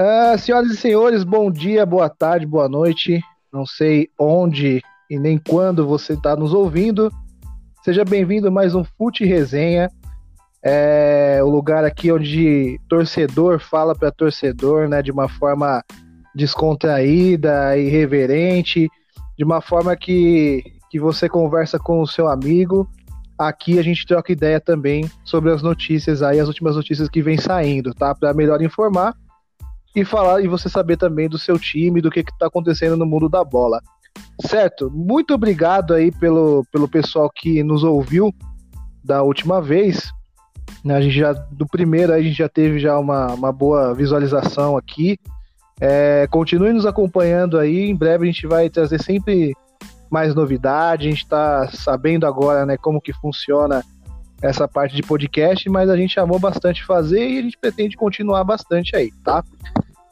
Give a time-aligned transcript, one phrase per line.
[0.00, 3.20] Uh, senhoras e senhores, bom dia, boa tarde, boa noite.
[3.52, 4.80] Não sei onde
[5.10, 7.12] e nem quando você está nos ouvindo.
[7.84, 9.90] Seja bem-vindo a mais um Fute Resenha.
[10.64, 15.84] É o lugar aqui onde torcedor fala para torcedor, né, de uma forma
[16.34, 18.88] descontraída, irreverente,
[19.36, 22.88] de uma forma que, que você conversa com o seu amigo.
[23.38, 27.36] Aqui a gente troca ideia também sobre as notícias aí, as últimas notícias que vem
[27.36, 28.14] saindo, tá?
[28.14, 29.14] Para melhor informar
[29.94, 33.28] e falar e você saber também do seu time, do que está acontecendo no mundo
[33.28, 33.80] da bola.
[34.46, 34.90] Certo?
[34.90, 38.32] Muito obrigado aí pelo, pelo pessoal que nos ouviu
[39.04, 40.10] da última vez.
[40.84, 44.76] Né, a gente já, do primeiro a gente já teve já uma, uma boa visualização
[44.76, 45.18] aqui.
[45.80, 47.90] É, continue nos acompanhando aí.
[47.90, 49.54] Em breve a gente vai trazer sempre
[50.10, 51.06] mais novidade.
[51.06, 53.82] A gente está sabendo agora né, como que funciona
[54.42, 58.42] essa parte de podcast, mas a gente amou bastante fazer e a gente pretende continuar
[58.44, 59.44] bastante aí, tá?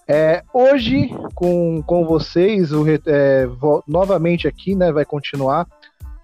[0.06, 3.46] É, hoje, com, com vocês, o, é,
[3.86, 5.66] novamente aqui, né, vai continuar.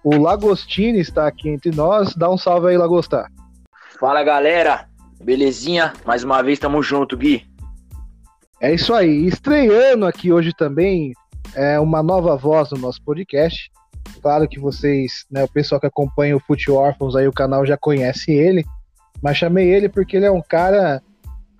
[0.03, 2.15] O Lagostini está aqui entre nós.
[2.15, 3.31] Dá um salve aí, Lagostar.
[3.99, 4.87] Fala, galera.
[5.23, 5.93] Belezinha?
[6.05, 7.45] Mais uma vez, tamo junto, Gui.
[8.59, 9.27] É isso aí.
[9.27, 11.13] Estreando aqui hoje também,
[11.53, 13.71] é uma nova voz no nosso podcast.
[14.25, 17.77] Claro que vocês, né, o pessoal que acompanha o Foot Orphans aí, o canal já
[17.77, 18.65] conhece ele,
[19.21, 20.99] mas chamei ele porque ele é um cara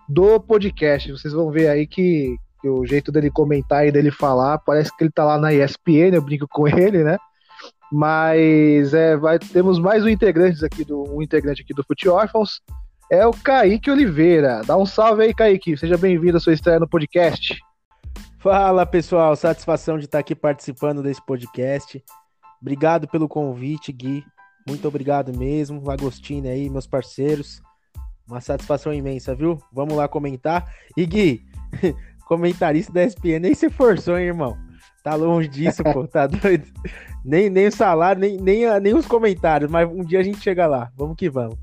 [0.10, 1.12] do podcast.
[1.12, 5.04] Vocês vão ver aí que, que, o jeito dele comentar e dele falar parece que
[5.04, 7.20] ele tá lá na ESPN, eu brinco com ele, né?
[7.92, 12.62] Mas é, vai, temos mais um integrante aqui do um integrante aqui do Fute Orphans,
[13.12, 14.64] é o Kaique Oliveira.
[14.66, 15.78] Dá um salve aí, Kaique.
[15.78, 17.60] Seja bem-vindo à sua estreia no podcast.
[18.40, 19.36] Fala, pessoal.
[19.36, 22.04] Satisfação de estar aqui participando desse podcast.
[22.62, 24.24] Obrigado pelo convite, Gui.
[24.68, 25.84] Muito obrigado mesmo.
[25.84, 27.62] Lagostini aí, meus parceiros.
[28.28, 29.60] Uma satisfação imensa, viu?
[29.72, 30.72] Vamos lá comentar.
[30.98, 31.46] E Gui,
[32.26, 34.58] comentarista da ESPN, nem se forçou, hein, irmão?
[35.04, 36.66] Tá longe disso, pô, tá doido?
[37.24, 40.66] Nem, nem o salário, nem, nem, nem os comentários, mas um dia a gente chega
[40.66, 40.92] lá.
[40.98, 41.56] Vamos que vamos.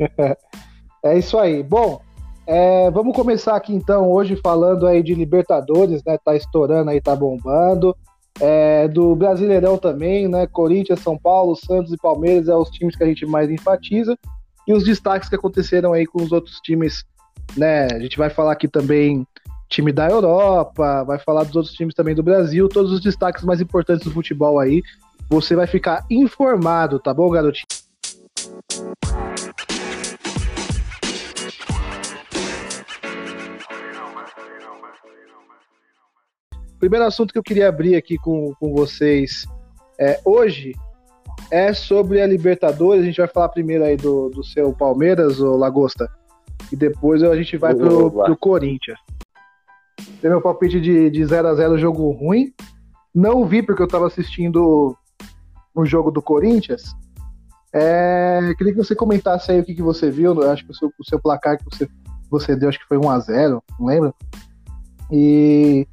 [1.04, 1.62] é isso aí.
[1.62, 2.00] Bom,
[2.46, 6.18] é, vamos começar aqui então, hoje falando aí de Libertadores, né?
[6.24, 7.94] Tá estourando aí, tá bombando.
[8.40, 10.46] É, do Brasileirão também, né?
[10.46, 14.18] Corinthians, São Paulo, Santos e Palmeiras é os times que a gente mais enfatiza
[14.66, 17.04] e os destaques que aconteceram aí com os outros times,
[17.56, 17.86] né?
[17.92, 19.26] A gente vai falar aqui também
[19.68, 23.60] time da Europa, vai falar dos outros times também do Brasil, todos os destaques mais
[23.60, 24.82] importantes do futebol aí.
[25.28, 27.66] Você vai ficar informado, tá bom, garotinho?
[36.84, 39.46] Primeiro assunto que eu queria abrir aqui com, com vocês
[39.98, 40.74] é hoje
[41.50, 43.02] é sobre a Libertadores.
[43.02, 46.10] A gente vai falar primeiro aí do, do seu Palmeiras, ou Lagosta,
[46.70, 48.98] e depois a gente vai pro, pro Corinthians.
[50.20, 52.52] Tem meu palpite de, de 0 a 0 jogo ruim.
[53.14, 54.94] Não vi porque eu tava assistindo
[55.74, 56.94] o jogo do Corinthians.
[57.72, 60.38] É, queria que você comentasse aí o que, que você viu.
[60.50, 61.88] Acho que o seu, o seu placar que você,
[62.30, 64.14] você deu, acho que foi 1 a 0 não lembro.
[65.10, 65.88] E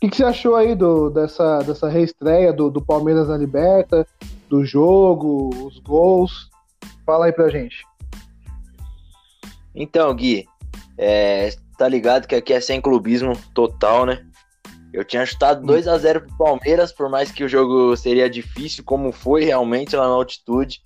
[0.00, 4.06] o que, que, você achou aí do, dessa, dessa reestreia do, do Palmeiras na Liberta?
[4.50, 6.50] do jogo, os gols.
[7.06, 7.86] Fala aí pra gente.
[9.74, 10.46] Então, Gui,
[10.98, 14.26] é, tá ligado que aqui é sem clubismo total, né?
[14.92, 18.82] Eu tinha chutado 2 a 0 pro Palmeiras, por mais que o jogo seria difícil,
[18.84, 20.82] como foi realmente lá na altitude.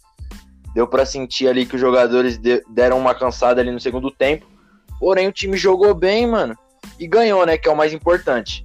[0.75, 2.39] Deu para sentir ali que os jogadores
[2.69, 4.47] deram uma cansada ali no segundo tempo.
[5.01, 6.55] Porém, o time jogou bem, mano.
[6.99, 7.57] E ganhou, né?
[7.57, 8.65] Que é o mais importante.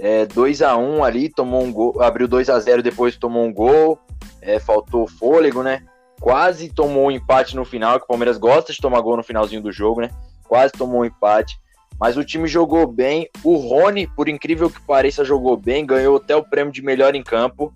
[0.00, 3.52] É, 2 a 1 ali, tomou um gol, abriu 2 a 0 depois tomou um
[3.52, 3.98] gol
[4.40, 5.82] é, faltou fôlego, né?
[6.20, 9.62] Quase tomou um empate no final, que o Palmeiras gosta de tomar gol no finalzinho
[9.62, 10.10] do jogo, né?
[10.46, 11.58] Quase tomou um empate.
[11.98, 13.28] Mas o time jogou bem.
[13.42, 17.22] O Rony, por incrível que pareça, jogou bem, ganhou até o prêmio de melhor em
[17.22, 17.72] campo.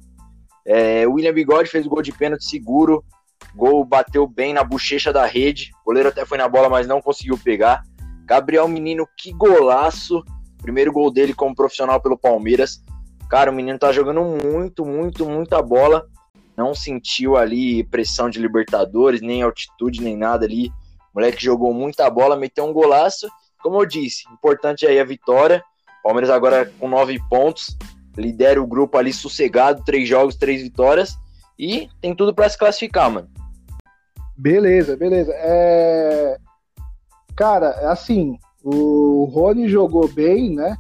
[0.67, 3.05] É, o William Bigode fez o gol de pênalti seguro.
[3.55, 5.71] Gol bateu bem na bochecha da rede.
[5.83, 7.83] O goleiro até foi na bola, mas não conseguiu pegar.
[8.25, 10.25] Gabriel Menino, que golaço.
[10.65, 12.83] Primeiro gol dele como profissional pelo Palmeiras.
[13.29, 16.05] Cara, o menino tá jogando muito, muito, muita bola
[16.57, 20.69] não sentiu ali pressão de Libertadores, nem altitude, nem nada ali.
[20.69, 20.73] O
[21.17, 23.29] moleque jogou muita bola, meteu um golaço.
[23.63, 25.63] Como eu disse, importante aí a vitória.
[26.03, 27.77] Palmeiras agora com nove pontos,
[28.17, 31.17] lidera o grupo ali sossegado, três jogos, três vitórias.
[31.59, 33.29] E tem tudo para se classificar, mano.
[34.37, 35.33] Beleza, beleza.
[35.35, 36.37] É...
[37.37, 40.77] Cara, assim, o Rony jogou bem, né?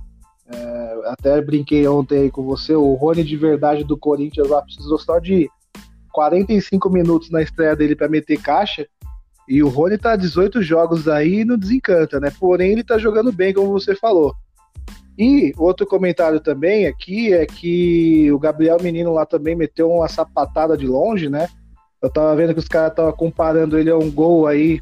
[0.46, 4.98] É, até brinquei ontem aí com você, o Rony de verdade do Corinthians lá precisou
[4.98, 5.50] só de
[6.12, 8.86] 45 minutos na estreia dele para meter caixa.
[9.46, 12.32] E o Rony tá 18 jogos aí e não desencanta, né?
[12.40, 14.34] Porém, ele tá jogando bem, como você falou.
[15.18, 20.76] E outro comentário também aqui é que o Gabriel Menino lá também meteu uma sapatada
[20.76, 21.48] de longe, né?
[22.00, 24.80] Eu tava vendo que os caras estavam comparando ele a um gol aí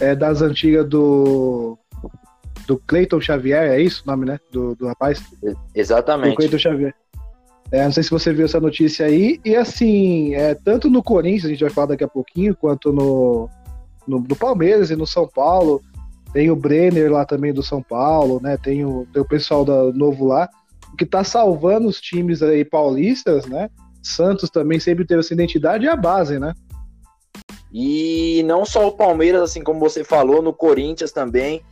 [0.00, 1.78] é, das antigas do.
[2.68, 4.38] Do Cleiton Xavier, é isso o nome, né?
[4.52, 5.22] Do, do rapaz?
[5.74, 6.32] Exatamente.
[6.32, 6.94] Do Cleiton Xavier.
[7.72, 9.40] É, não sei se você viu essa notícia aí.
[9.42, 13.48] E assim, é, tanto no Corinthians, a gente vai falar daqui a pouquinho, quanto no,
[14.06, 15.80] no, no Palmeiras e no São Paulo.
[16.34, 18.58] Tem o Brenner lá também do São Paulo, né?
[18.58, 20.46] Tem o, tem o pessoal da Novo lá,
[20.98, 23.70] que tá salvando os times aí paulistas, né?
[24.02, 26.52] Santos também sempre teve essa identidade e a base, né?
[27.72, 31.62] E não só o Palmeiras, assim como você falou, no Corinthians também.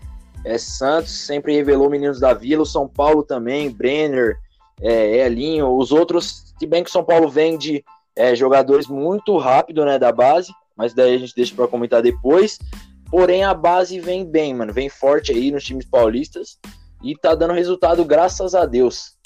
[0.46, 4.38] É, Santos sempre revelou meninos da Vila, o São Paulo também, Brenner,
[4.80, 7.84] é, Elinho, os outros, se bem que o São Paulo vende
[8.14, 12.60] é, jogadores muito rápido, né, da base, mas daí a gente deixa para comentar depois.
[13.10, 16.60] Porém, a base vem bem, mano, vem forte aí nos times paulistas
[17.02, 19.18] e tá dando resultado, graças a Deus.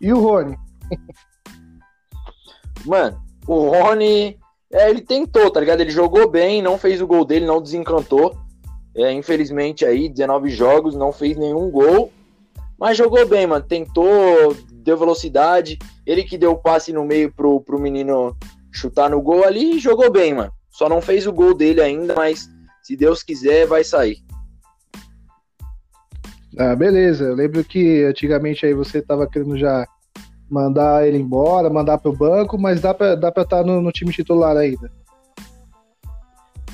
[0.00, 0.56] E o Rony?
[2.86, 4.38] mano, o Rony,
[4.72, 5.80] é, ele tentou, tá ligado?
[5.80, 8.45] Ele jogou bem, não fez o gol dele, não desencantou.
[8.96, 12.10] É, infelizmente aí, 19 jogos, não fez nenhum gol.
[12.78, 13.64] Mas jogou bem, mano.
[13.64, 15.78] Tentou, deu velocidade.
[16.06, 18.34] Ele que deu o passe no meio pro, pro menino
[18.72, 20.52] chutar no gol ali jogou bem, mano.
[20.70, 22.48] Só não fez o gol dele ainda, mas
[22.82, 24.18] se Deus quiser, vai sair.
[26.58, 27.24] Ah, beleza.
[27.24, 29.86] Eu lembro que antigamente aí você tava querendo já
[30.50, 34.12] mandar ele embora, mandar pro banco, mas dá pra, dá estar tá no, no time
[34.12, 34.90] titular ainda.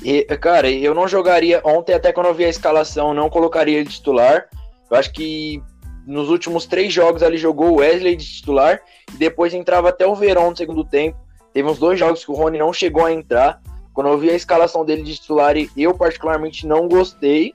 [0.03, 1.61] E, cara, eu não jogaria.
[1.63, 4.49] Ontem, até quando eu vi a escalação, não colocaria ele titular.
[4.91, 5.63] Eu acho que
[6.05, 8.81] nos últimos três jogos ali jogou o Wesley de titular
[9.13, 11.17] e depois entrava até o Verão no segundo tempo.
[11.53, 13.61] Teve uns dois jogos que o Rony não chegou a entrar.
[13.93, 17.53] Quando eu vi a escalação dele de titular, eu particularmente não gostei.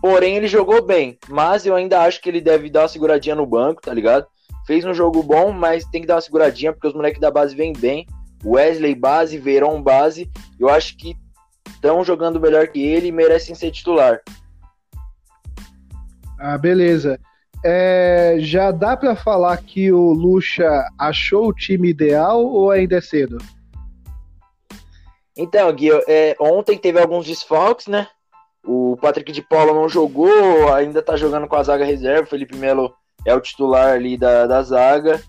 [0.00, 1.18] Porém, ele jogou bem.
[1.28, 4.26] Mas eu ainda acho que ele deve dar uma seguradinha no banco, tá ligado?
[4.66, 7.56] Fez um jogo bom, mas tem que dar uma seguradinha, porque os moleques da base
[7.56, 8.06] vêm bem.
[8.44, 10.30] Wesley base, Verão base.
[10.60, 11.16] Eu acho que
[11.68, 14.20] estão jogando melhor que ele e merecem ser titular.
[16.38, 17.18] Ah, beleza.
[17.64, 23.00] É, já dá para falar que o Lucha achou o time ideal ou ainda é
[23.00, 23.38] cedo?
[25.36, 28.06] Então, Gui, é, ontem teve alguns desfalques, né?
[28.62, 32.22] O Patrick de Paula não jogou, ainda tá jogando com a zaga reserva.
[32.22, 32.94] O Felipe Melo
[33.26, 35.20] é o titular ali da, da zaga.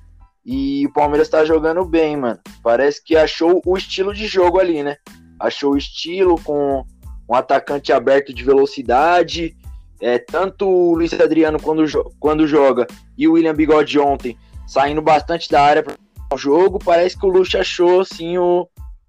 [0.46, 2.40] E o Palmeiras tá jogando bem, mano.
[2.62, 4.98] Parece que achou o estilo de jogo ali, né?
[5.40, 6.86] Achou o estilo com
[7.28, 9.56] um atacante aberto de velocidade,
[10.02, 11.84] é, tanto o Luiz Adriano quando,
[12.20, 12.86] quando joga
[13.18, 14.38] e o William Bigode ontem
[14.68, 15.96] saindo bastante da área para
[16.34, 18.68] o jogo, parece que o Lucha achou assim o,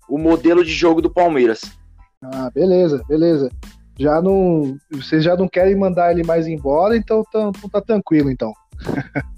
[0.09, 1.63] o modelo de jogo do Palmeiras.
[2.23, 3.51] Ah, beleza, beleza.
[3.99, 8.53] Já não, vocês já não querem mandar ele mais embora, então tá, tá tranquilo então.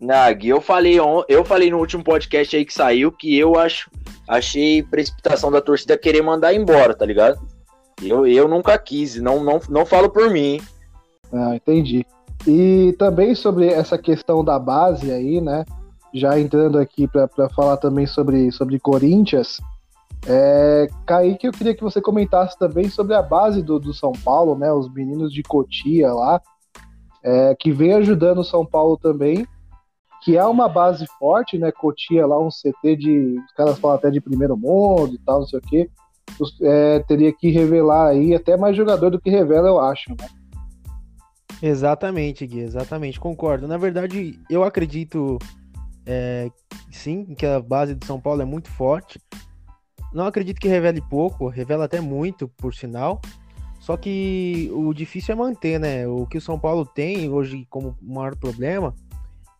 [0.00, 0.98] Nag, eu falei
[1.28, 3.90] eu falei no último podcast aí que saiu que eu acho
[4.28, 7.40] achei precipitação da torcida querer mandar embora, tá ligado?
[8.02, 10.60] Eu, eu nunca quis, não, não, não falo por mim.
[11.32, 12.04] Ah, entendi.
[12.46, 15.64] E também sobre essa questão da base aí, né?
[16.12, 19.60] Já entrando aqui para falar também sobre, sobre Corinthians,
[20.28, 24.56] é, Kaique, eu queria que você comentasse também sobre a base do, do São Paulo,
[24.56, 24.72] né?
[24.72, 26.40] Os meninos de Cotia lá,
[27.22, 29.46] é, que vem ajudando o São Paulo também,
[30.26, 31.70] que é uma base forte, né?
[31.70, 33.38] Cotia lá, um CT de.
[33.38, 35.88] Os caras falam até de primeiro mundo e tal, não sei o quê.
[36.62, 40.26] É, teria que revelar aí até mais jogador do que revela, eu acho, né?
[41.62, 43.68] Exatamente, Gui, exatamente, concordo.
[43.68, 45.38] Na verdade, eu acredito
[46.04, 46.50] é,
[46.90, 49.20] sim que a base do São Paulo é muito forte.
[50.12, 53.20] Não acredito que revele pouco, revela até muito, por sinal.
[53.78, 56.08] Só que o difícil é manter, né?
[56.08, 58.92] O que o São Paulo tem hoje como maior problema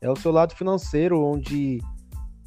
[0.00, 1.80] é o seu lado financeiro, onde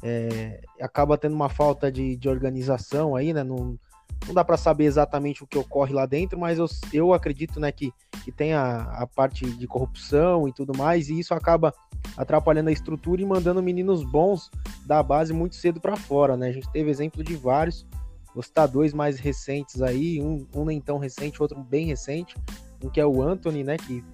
[0.02, 3.42] é, acaba tendo uma falta de, de organização aí, né?
[3.42, 3.78] Não,
[4.26, 7.72] não dá para saber exatamente o que ocorre lá dentro, mas eu, eu acredito né,
[7.72, 7.92] que,
[8.24, 11.74] que tem a, a parte de corrupção e tudo mais, e isso acaba
[12.16, 14.50] atrapalhando a estrutura e mandando meninos bons
[14.86, 16.48] da base muito cedo para fora, né?
[16.48, 17.86] A gente teve exemplo de vários,
[18.34, 22.36] vou citar dois mais recentes aí, um, um nem tão recente, outro bem recente,
[22.82, 23.76] um que é o Anthony, né?
[23.76, 24.04] Que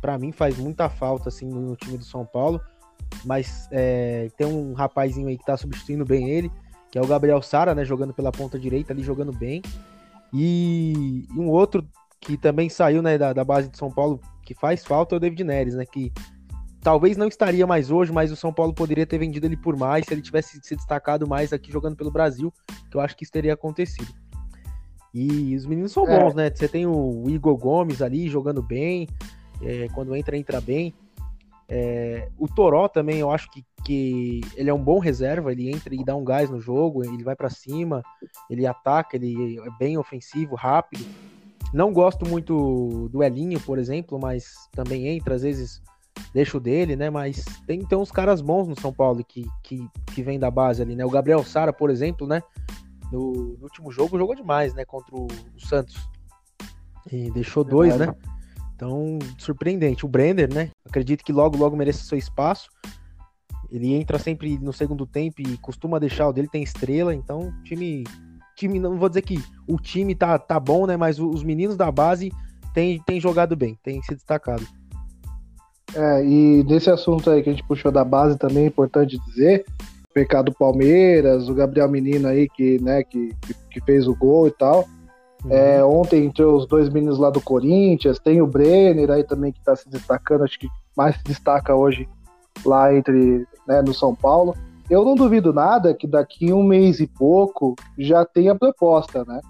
[0.00, 2.60] para mim faz muita falta assim no time do São Paulo,
[3.24, 6.50] mas é, tem um rapazinho aí que tá substituindo bem ele,
[6.90, 9.62] que é o Gabriel Sara, né, jogando pela ponta direita ali, jogando bem.
[10.32, 11.86] E, e um outro
[12.20, 15.20] que também saiu, né, da, da, base de São Paulo, que faz falta, é o
[15.20, 16.12] David Neres, né, que
[16.80, 20.04] talvez não estaria mais hoje, mas o São Paulo poderia ter vendido ele por mais
[20.06, 22.52] se ele tivesse se destacado mais aqui jogando pelo Brasil,
[22.90, 24.12] que eu acho que isso teria acontecido.
[25.14, 26.36] E os meninos são bons, é.
[26.36, 26.50] né?
[26.54, 29.06] Você tem o Igor Gomes ali jogando bem,
[29.60, 30.94] é, quando entra, entra bem.
[31.68, 35.94] É, o Toró também, eu acho que, que ele é um bom reserva, ele entra
[35.94, 38.02] e dá um gás no jogo, ele vai para cima,
[38.50, 41.04] ele ataca, ele é bem ofensivo, rápido.
[41.72, 45.82] Não gosto muito do Elinho, por exemplo, mas também entra, às vezes
[46.34, 47.10] deixo dele, né?
[47.10, 50.82] Mas tem, tem uns caras bons no São Paulo que, que, que vem da base
[50.82, 51.04] ali, né?
[51.04, 52.42] O Gabriel Sara, por exemplo, né?
[53.10, 54.84] No, no, último jogo jogou demais, né?
[54.84, 55.96] Contra o, o Santos.
[57.10, 58.14] E deixou dois, né?
[58.82, 60.04] Então, surpreendente.
[60.04, 60.70] O Brenner, né?
[60.84, 62.68] Acredito que logo, logo merece seu espaço.
[63.70, 68.02] Ele entra sempre no segundo tempo e costuma deixar o dele, tem estrela, então time.
[68.56, 70.96] Time, não vou dizer que o time tá, tá bom, né?
[70.96, 72.32] Mas os meninos da base
[72.74, 74.66] têm, têm jogado bem, têm se destacado.
[75.94, 79.64] É, e nesse assunto aí que a gente puxou da base também é importante dizer,
[80.12, 83.30] pecado Palmeiras, o Gabriel Menino aí que, né, que,
[83.70, 84.86] que fez o gol e tal.
[85.44, 85.52] Uhum.
[85.52, 89.58] É, ontem entrou os dois meninos lá do Corinthians, tem o Brenner aí também que
[89.58, 92.08] está se destacando, acho que mais se destaca hoje
[92.64, 94.54] lá entre né, no São Paulo.
[94.88, 99.40] Eu não duvido nada que daqui um mês e pouco já tenha proposta, né?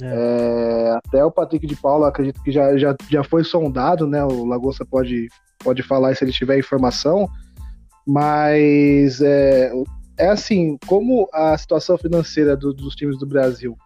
[0.00, 0.06] É.
[0.06, 4.24] É, até o Patrick de Paula acredito que já, já, já foi sondado, né?
[4.24, 5.28] O Lagosta pode
[5.62, 7.28] pode falar se ele tiver informação,
[8.06, 9.72] mas é,
[10.18, 13.76] é assim, como a situação financeira do, dos times do Brasil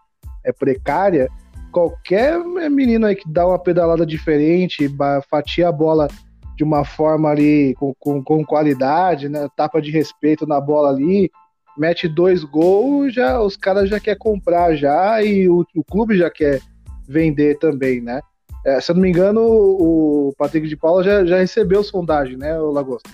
[0.42, 1.28] é precária,
[1.76, 2.38] qualquer
[2.70, 4.90] menino aí que dá uma pedalada diferente,
[5.28, 6.08] fatia a bola
[6.56, 11.30] de uma forma ali com, com, com qualidade, né, tapa de respeito na bola ali,
[11.76, 16.30] mete dois gols, já os caras já quer comprar já e o, o clube já
[16.30, 16.62] quer
[17.06, 18.22] vender também, né?
[18.64, 22.58] É, se eu não me engano, o Patrick de Paula já, já recebeu sondagem, né,
[22.58, 23.10] o Lagosta?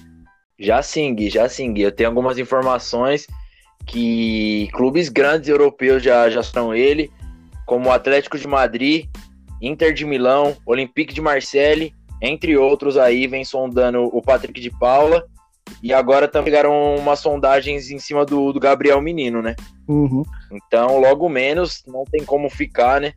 [0.57, 1.83] Já sim, Gui, já sim, Gui.
[1.83, 3.27] Eu tenho algumas informações
[3.85, 7.11] que clubes grandes europeus já, já são ele,
[7.67, 9.07] como o Atlético de Madrid,
[9.61, 15.25] Inter de Milão, Olympique de Marseille, entre outros aí, vem sondando o Patrick de Paula.
[15.83, 19.57] E agora também pegaram umas sondagens em cima do, do Gabriel Menino, né?
[19.89, 20.23] Uhum.
[20.53, 23.13] Então, logo menos, não tem como ficar, né?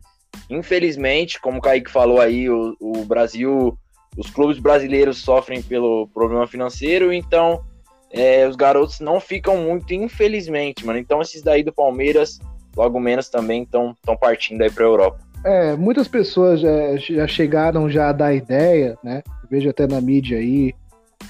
[0.50, 3.78] Infelizmente, como o Kaique falou aí, o, o Brasil,
[4.16, 7.64] os clubes brasileiros sofrem pelo problema financeiro, então
[8.10, 10.98] é, os garotos não ficam muito, infelizmente, mano.
[10.98, 12.38] Então esses daí do Palmeiras,
[12.76, 15.18] logo menos também estão partindo aí para a Europa.
[15.44, 19.22] É, muitas pessoas já, já chegaram já a dar ideia, né?
[19.50, 20.74] vejo até na mídia aí,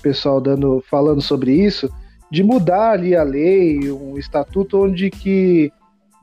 [0.03, 1.91] pessoal dando, falando sobre isso,
[2.31, 5.71] de mudar ali a lei, um estatuto onde que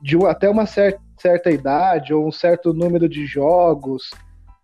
[0.02, 4.10] de até uma certa certa idade ou um certo número de jogos,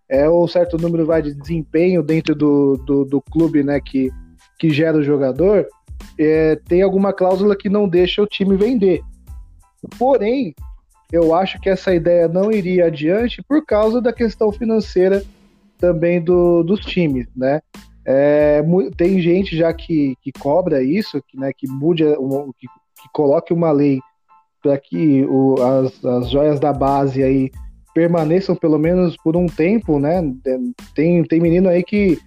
[0.08, 4.10] é, ou um certo número vai, de desempenho dentro do, do, do clube né, que,
[4.58, 5.66] que gera o jogador,
[6.18, 9.00] é, tem alguma cláusula que não deixa o time vender.
[9.98, 10.54] Porém,
[11.12, 15.22] eu acho que essa ideia não iria adiante por causa da questão financeira
[15.78, 17.60] também do, dos times, né?
[18.04, 18.62] É,
[18.96, 22.04] tem gente já que, que cobra isso, que, né, que mude,
[22.58, 24.00] que, que coloque uma lei
[24.62, 27.50] para que o, as, as joias da base aí
[27.94, 30.22] permaneçam pelo menos por um tempo, né?
[30.94, 32.18] Tem, tem menino aí que,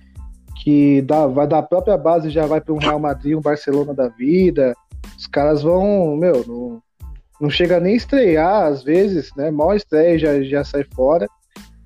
[0.62, 4.08] que dá, vai da própria base já vai para um Real Madrid, um Barcelona da
[4.10, 4.74] vida.
[5.18, 6.82] Os caras vão, meu, não,
[7.40, 9.52] não chega nem a estrear às vezes, né?
[9.52, 11.28] Mal estreia já, já sai fora.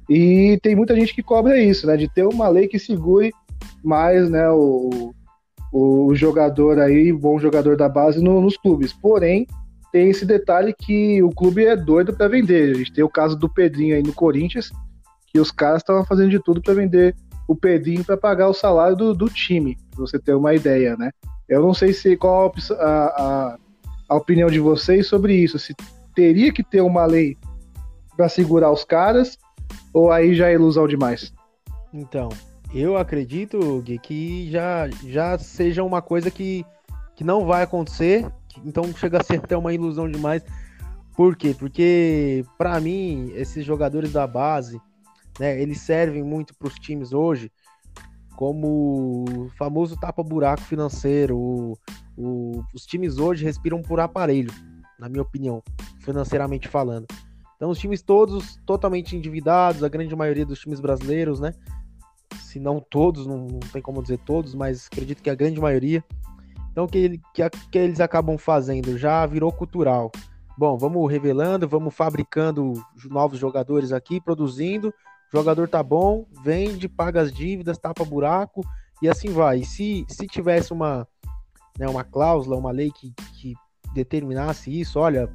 [0.10, 1.98] E tem muita gente que cobra isso, né?
[1.98, 3.32] De ter uma lei que segure
[3.84, 4.50] mais, né?
[4.50, 5.14] O,
[5.74, 8.94] o jogador aí, bom jogador da base no, nos clubes.
[8.94, 9.46] Porém,
[9.92, 12.72] tem esse detalhe que o clube é doido para vender.
[12.72, 14.70] A gente tem o caso do Pedrinho aí no Corinthians,
[15.28, 17.16] que os caras estavam fazendo de tudo para vender
[17.48, 21.12] o Pedrinho para pagar o salário do, do time, pra você ter uma ideia, né?
[21.48, 23.58] Eu não sei se qual a, a,
[24.08, 25.76] a opinião de vocês sobre isso, se
[26.16, 27.38] teria que ter uma lei
[28.16, 29.38] para segurar os caras
[29.94, 31.34] ou aí já é ilusão demais.
[31.94, 32.30] Então,
[32.74, 36.66] eu acredito, Gui, que já, já seja uma coisa que,
[37.16, 38.26] que não vai acontecer
[38.66, 40.44] então chega a ser até uma ilusão demais.
[41.16, 41.56] Por quê?
[41.58, 44.80] Porque, para mim, esses jogadores da base,
[45.40, 47.52] né, eles servem muito para os times hoje
[48.38, 51.38] como o famoso tapa-buraco financeiro.
[51.38, 51.78] O,
[52.16, 54.54] o, os times hoje respiram por aparelho,
[54.98, 55.62] na minha opinião,
[56.00, 57.06] financeiramente falando.
[57.58, 61.52] Então, os times todos totalmente endividados, a grande maioria dos times brasileiros, né?
[62.40, 66.02] Se não todos, não, não tem como dizer todos, mas acredito que a grande maioria
[66.78, 69.00] então, o que, que, que eles acabam fazendo?
[69.00, 70.12] Já virou cultural.
[70.56, 72.74] Bom, vamos revelando, vamos fabricando
[73.10, 74.94] novos jogadores aqui, produzindo.
[75.34, 78.62] O jogador tá bom, vende, paga as dívidas, tapa buraco
[79.02, 79.60] e assim vai.
[79.60, 81.08] E se, se tivesse uma,
[81.78, 83.54] né, uma cláusula, uma lei que, que
[83.94, 85.30] determinasse isso, olha,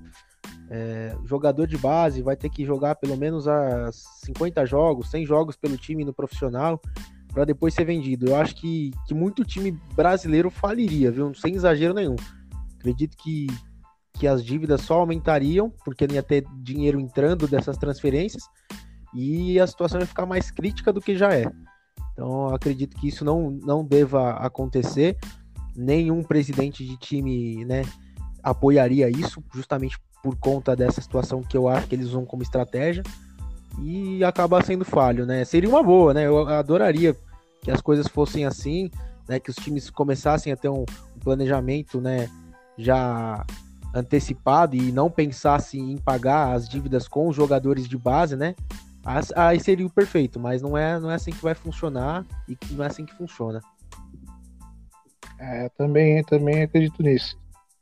[0.75, 5.55] É, jogador de base vai ter que jogar pelo menos a 50 jogos, 100 jogos
[5.55, 6.81] pelo time no profissional
[7.33, 8.29] para depois ser vendido.
[8.29, 11.35] Eu acho que, que muito time brasileiro faliria, viu?
[11.35, 12.17] Sem exagero nenhum.
[12.79, 13.47] Acredito que,
[14.15, 18.43] que as dívidas só aumentariam, porque não ia ter dinheiro entrando dessas transferências,
[19.15, 21.45] e a situação ia ficar mais crítica do que já é.
[22.13, 25.17] Então, acredito que isso não, não deva acontecer.
[25.75, 27.83] Nenhum presidente de time né,
[28.43, 33.03] apoiaria isso, justamente por conta dessa situação que eu acho que eles usam como estratégia
[33.81, 35.45] e acaba sendo falho, né?
[35.45, 36.27] Seria uma boa, né?
[36.27, 37.17] Eu adoraria
[37.63, 38.91] que as coisas fossem assim,
[39.29, 39.41] né?
[39.41, 40.85] Que os times começassem a ter um,
[41.17, 42.29] um planejamento, né?
[42.77, 43.45] Já
[43.95, 48.55] antecipado e não pensassem em pagar as dívidas com os jogadores de base, né?
[49.05, 52.85] Aí seria o perfeito, mas não é, não é assim que vai funcionar e não
[52.85, 53.61] é assim que funciona.
[55.39, 57.37] É, também, também acredito nisso.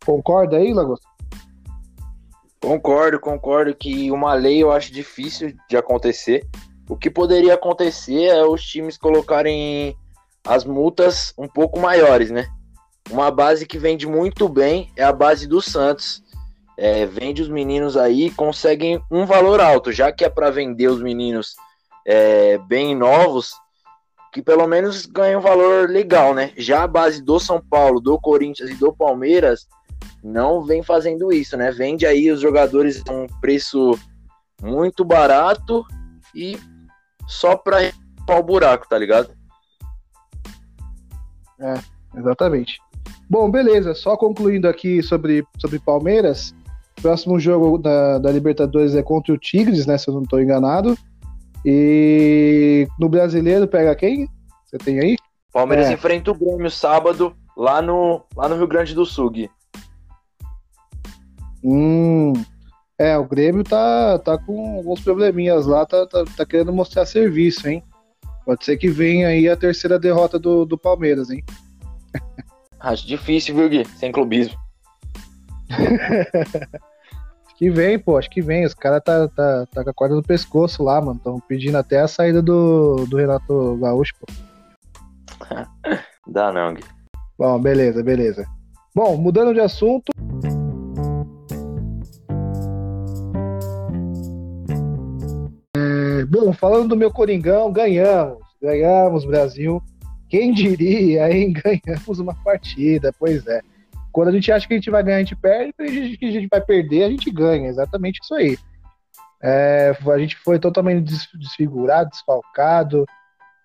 [0.04, 1.00] Concorda aí, Lagos?
[2.60, 6.46] Concordo, concordo que uma lei eu acho difícil de acontecer.
[6.88, 9.96] O que poderia acontecer é os times colocarem
[10.44, 12.46] as multas um pouco maiores, né?
[13.10, 16.22] Uma base que vende muito bem é a base do Santos.
[16.82, 21.02] É, vende os meninos aí conseguem um valor alto, já que é para vender os
[21.02, 21.54] meninos
[22.06, 23.52] é, bem novos,
[24.32, 26.52] que pelo menos ganha um valor legal, né?
[26.56, 29.68] Já a base do São Paulo, do Corinthians e do Palmeiras
[30.24, 31.70] não vem fazendo isso, né?
[31.70, 33.98] Vende aí os jogadores a um preço
[34.62, 35.84] muito barato
[36.34, 36.58] e
[37.28, 37.92] só para
[38.26, 39.30] o buraco, tá ligado?
[41.58, 41.74] É,
[42.16, 42.80] exatamente.
[43.28, 43.94] Bom, beleza.
[43.94, 46.54] Só concluindo aqui sobre, sobre Palmeiras.
[47.00, 49.96] Próximo jogo da, da Libertadores é contra o Tigres, né?
[49.96, 50.96] Se eu não estou enganado.
[51.64, 54.28] E no brasileiro pega quem?
[54.64, 55.16] Você tem aí?
[55.52, 55.92] Palmeiras é.
[55.92, 59.30] enfrenta o Grêmio sábado lá no, lá no Rio Grande do Sul.
[59.30, 59.50] Gui.
[61.62, 62.32] Hum.
[62.98, 67.66] É, o Grêmio tá, tá com alguns probleminhas lá, tá, tá, tá querendo mostrar serviço,
[67.66, 67.82] hein?
[68.44, 71.42] Pode ser que venha aí a terceira derrota do, do Palmeiras, hein?
[72.78, 73.84] Acho difícil, viu, Gui?
[73.96, 74.54] Sem clubismo.
[77.60, 78.64] que vem, pô, acho que vem.
[78.64, 81.18] Os caras tá, tá, tá com a corda no pescoço lá, mano.
[81.18, 84.26] Estão pedindo até a saída do, do Renato Gaúcho, pô.
[86.26, 86.82] Dá não, Gui.
[87.38, 88.46] Bom, beleza, beleza.
[88.94, 90.10] Bom, mudando de assunto.
[96.30, 98.38] Bom, falando do meu Coringão, ganhamos.
[98.62, 99.82] Ganhamos, Brasil.
[100.30, 101.52] Quem diria, hein?
[101.84, 103.60] Ganhamos uma partida, pois é.
[104.12, 105.72] Quando a gente acha que a gente vai ganhar, a gente perde.
[105.72, 107.68] Quando a gente, que a gente vai perder, a gente ganha.
[107.68, 108.58] Exatamente isso aí.
[109.42, 113.06] É, a gente foi totalmente desfigurado, desfalcado,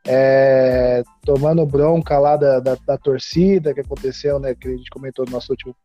[0.07, 4.55] é, tomando bronca lá da, da, da, torcida que aconteceu, né?
[4.55, 5.75] Que a gente comentou no nosso último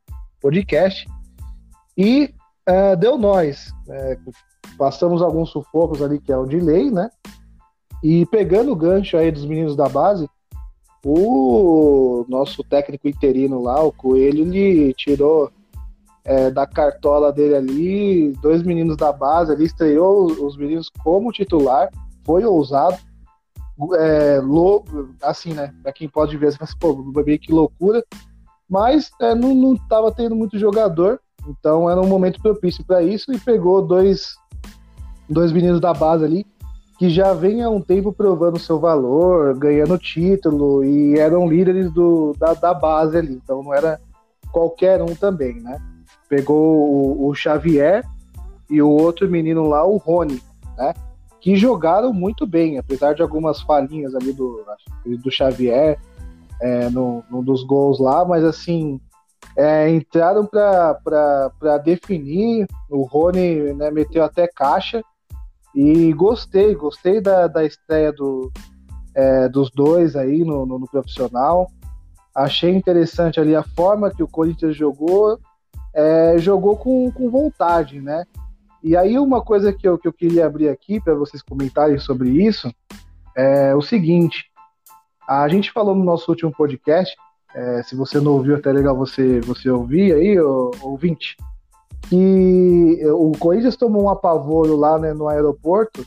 [0.40, 1.08] podcast.
[1.96, 2.34] E
[2.66, 3.72] é, deu nós.
[3.88, 4.18] É,
[4.78, 7.10] passamos alguns sufocos ali, que é o de lei, né?
[8.02, 10.28] E pegando o gancho aí dos meninos da base,
[11.04, 15.50] o nosso técnico interino lá, o Coelho, ele tirou
[16.24, 21.88] é, da cartola dele ali dois meninos da base, ali estreou os meninos como titular,
[22.24, 22.98] foi ousado,
[23.94, 24.84] é, lou,
[25.22, 25.72] assim, né?
[25.82, 28.04] Pra quem pode ver, você fala assim, pô, que loucura,
[28.68, 33.32] mas é, não, não tava tendo muito jogador, então era um momento propício para isso
[33.32, 34.34] e pegou dois
[35.28, 36.46] dois meninos da base ali,
[37.00, 42.34] que já vem há um tempo provando seu valor, ganhando título e eram líderes do,
[42.38, 43.40] da, da base ali.
[43.42, 43.98] Então não era
[44.52, 45.80] qualquer um também, né?
[46.28, 48.04] Pegou o, o Xavier
[48.68, 50.42] e o outro menino lá, o Rony,
[50.76, 50.92] né?
[51.40, 54.62] Que jogaram muito bem, apesar de algumas falhinhas ali do,
[55.06, 55.98] do Xavier
[56.60, 59.00] é, no, no dos gols lá, mas assim,
[59.56, 62.66] é, entraram para definir.
[62.90, 65.02] O Rony né, meteu até caixa
[65.74, 68.50] e gostei, gostei da, da estreia do,
[69.14, 71.70] é, dos dois aí no, no, no, profissional.
[72.34, 75.38] Achei interessante ali a forma que o Corinthians jogou,
[75.94, 78.24] é, jogou com, com vontade, né?
[78.82, 82.30] E aí uma coisa que eu, que eu queria abrir aqui para vocês comentarem sobre
[82.30, 82.72] isso
[83.36, 84.50] é o seguinte.
[85.28, 87.14] A gente falou no nosso último podcast,
[87.54, 91.36] é, se você não ouviu, até legal você, você ouvir aí, ouvinte
[92.08, 96.04] que o Corinthians tomou um apavoro lá né, no aeroporto,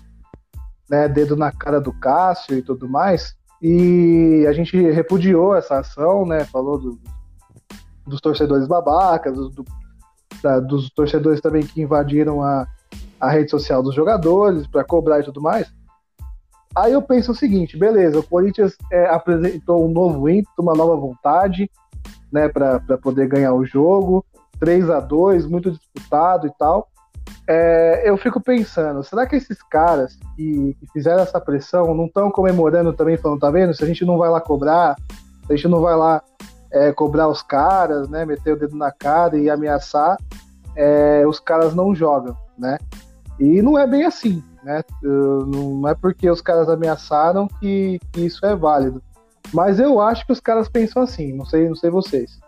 [0.90, 6.26] né, dedo na cara do Cássio e tudo mais, e a gente repudiou essa ação,
[6.26, 7.00] né, falou do,
[8.06, 9.66] dos torcedores babacas, do, do,
[10.42, 12.68] da, dos torcedores também que invadiram a,
[13.20, 15.72] a rede social dos jogadores para cobrar e tudo mais.
[16.76, 20.96] Aí eu penso o seguinte, beleza, o Corinthians é, apresentou um novo ímpeto, uma nova
[20.96, 21.70] vontade,
[22.32, 24.26] né, para poder ganhar o jogo.
[24.60, 26.90] 3 a 2 muito disputado e tal.
[27.48, 32.32] é, eu fico pensando, será que esses caras que, que fizeram essa pressão não estão
[32.32, 33.74] comemorando também, falando, tá vendo?
[33.74, 34.96] Se a gente não vai lá cobrar,
[35.46, 36.22] se a gente não vai lá
[36.72, 38.26] é, cobrar os caras, né?
[38.26, 40.18] Meter o dedo na cara e ameaçar,
[40.76, 42.78] é, os caras não jogam, né?
[43.40, 44.82] E não é bem assim, né?
[45.02, 49.02] Não é porque os caras ameaçaram que, que isso é válido.
[49.54, 52.40] Mas eu acho que os caras pensam assim, não sei, não sei vocês.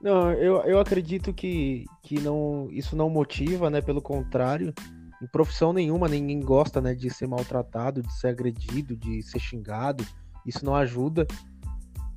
[0.00, 3.80] Não, eu, eu acredito que, que não, isso não motiva, né?
[3.80, 4.72] Pelo contrário,
[5.20, 10.06] em profissão nenhuma ninguém gosta, né, de ser maltratado, de ser agredido, de ser xingado.
[10.46, 11.26] Isso não ajuda.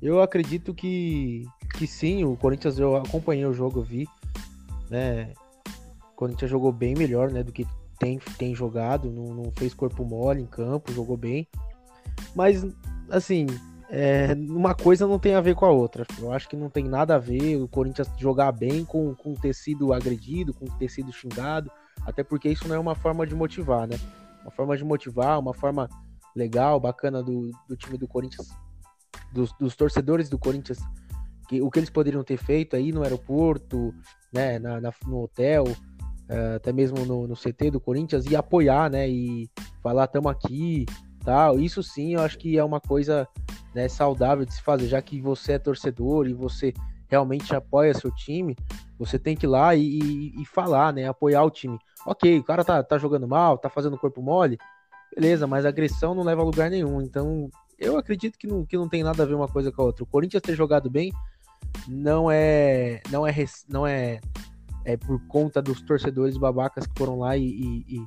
[0.00, 4.06] Eu acredito que, que sim, o Corinthians, eu acompanhei o jogo, vi,
[4.88, 5.32] né?
[6.12, 7.66] O Corinthians jogou bem melhor, né, do que
[7.98, 11.46] tem, tem jogado, não, não fez corpo mole em campo, jogou bem.
[12.34, 12.66] Mas,
[13.10, 13.46] assim,
[13.94, 16.06] é, uma coisa não tem a ver com a outra.
[16.18, 19.54] Eu acho que não tem nada a ver o Corinthians jogar bem com, com ter
[19.54, 21.70] sido agredido, com ter sido xingado,
[22.06, 23.96] até porque isso não é uma forma de motivar, né?
[24.40, 25.90] Uma forma de motivar, uma forma
[26.34, 28.48] legal, bacana do, do time do Corinthians,
[29.30, 30.78] dos, dos torcedores do Corinthians,
[31.46, 33.94] que, o que eles poderiam ter feito aí no aeroporto,
[34.32, 38.90] né, na, na no hotel, uh, até mesmo no, no CT do Corinthians, e apoiar,
[38.90, 39.50] né, e
[39.82, 40.86] falar, estamos aqui,
[41.24, 41.58] tal.
[41.58, 43.26] Isso sim, eu acho que é uma coisa
[43.74, 46.72] né, saudável de se fazer, já que você é torcedor e você
[47.08, 48.56] realmente apoia seu time,
[48.98, 51.06] você tem que ir lá e, e, e, falar, né?
[51.06, 51.78] Apoiar o time.
[52.06, 54.58] Ok, o cara tá, tá jogando mal, tá fazendo corpo mole,
[55.14, 57.02] beleza, mas agressão não leva a lugar nenhum.
[57.02, 59.84] Então, eu acredito que não, que não tem nada a ver uma coisa com a
[59.86, 60.04] outra.
[60.04, 61.12] O Corinthians ter jogado bem
[61.88, 63.34] não é não é
[63.68, 64.20] não é,
[64.84, 68.06] é por conta dos torcedores babacas que foram lá e, e, e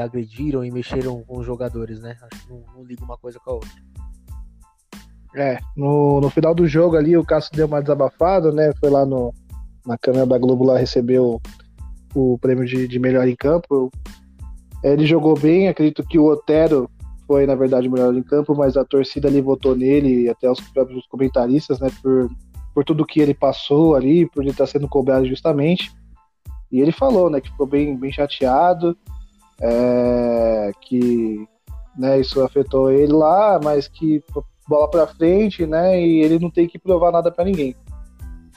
[0.00, 2.16] agrediram e mexeram com os jogadores, né?
[2.22, 3.70] Acho que não, não liga uma coisa com a outra.
[5.34, 8.72] É, no, no final do jogo ali o Cássio deu uma desabafada, né?
[8.80, 9.34] Foi lá no,
[9.86, 11.40] na câmera da Globo lá, recebeu
[12.14, 13.90] o prêmio de, de melhor em campo.
[14.82, 16.90] É, ele jogou bem, acredito que o Otero
[17.26, 20.50] foi, na verdade, o melhor em campo, mas a torcida ali votou nele, e até
[20.50, 22.30] os próprios comentaristas, né, por,
[22.72, 25.92] por tudo que ele passou ali, por ele estar sendo cobrado justamente.
[26.70, 28.96] E ele falou, né, que ficou bem, bem chateado,
[29.60, 31.46] é, que
[31.96, 34.22] né, isso afetou ele lá, mas que
[34.68, 36.00] bola para frente, né?
[36.00, 37.74] E ele não tem que provar nada para ninguém.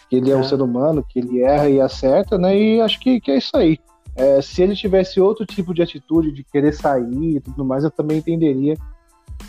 [0.09, 2.57] Que ele é, é, um ser humano, que ele erra e acerta, né?
[2.57, 3.79] E acho que, que é isso aí.
[4.15, 7.91] É, se ele tivesse outro tipo de atitude de querer sair e tudo mais, eu
[7.91, 8.75] também entenderia,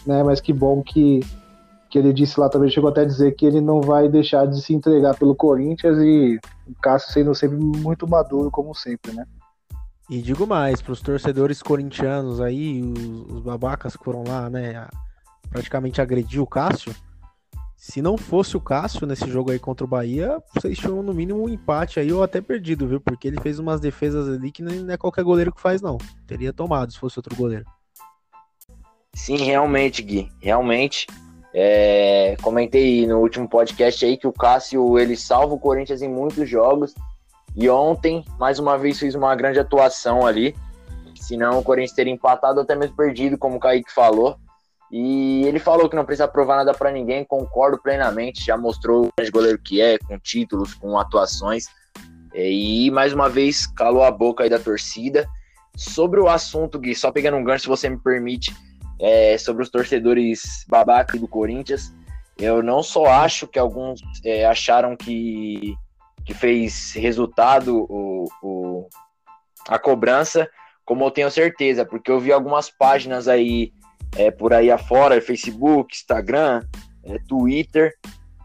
[0.06, 0.22] né?
[0.22, 1.20] Mas que bom que,
[1.88, 4.60] que ele disse lá também, chegou até a dizer que ele não vai deixar de
[4.60, 9.24] se entregar pelo Corinthians e o Cássio sendo sempre muito maduro, como sempre, né?
[10.10, 14.88] E digo mais, para os torcedores corintianos aí, os, os babacas que foram lá, né?
[15.50, 16.94] praticamente agrediu o Cássio.
[17.76, 21.44] Se não fosse o Cássio nesse jogo aí contra o Bahia, vocês tinham no mínimo
[21.44, 23.00] um empate aí ou até perdido, viu?
[23.00, 25.96] Porque ele fez umas defesas ali que não é qualquer goleiro que faz, não.
[26.26, 27.64] Teria tomado se fosse outro goleiro.
[29.14, 30.30] Sim, realmente, Gui.
[30.40, 31.06] Realmente.
[31.54, 32.36] É...
[32.42, 36.94] Comentei no último podcast aí que o Cássio ele salva o Corinthians em muitos jogos.
[37.56, 40.54] E ontem, mais uma vez, fez uma grande atuação ali.
[41.16, 44.36] Senão o Corinthians teria empatado até mesmo perdido, como o Kaique falou.
[44.90, 49.08] E ele falou que não precisa provar nada para ninguém, concordo plenamente, já mostrou o
[49.16, 51.66] grande goleiro que é, com títulos, com atuações.
[52.34, 55.28] E mais uma vez calou a boca aí da torcida.
[55.76, 58.54] Sobre o assunto, Gui, só pegando um gancho, se você me permite,
[58.98, 61.92] é, sobre os torcedores babaca do Corinthians,
[62.36, 65.74] eu não só acho que alguns é, acharam que,
[66.30, 68.88] que fez resultado o, o,
[69.68, 70.48] a cobrança,
[70.84, 73.72] como eu tenho certeza, porque eu vi algumas páginas aí
[74.16, 76.62] é, por aí afora, Facebook, Instagram,
[77.02, 77.92] é, Twitter,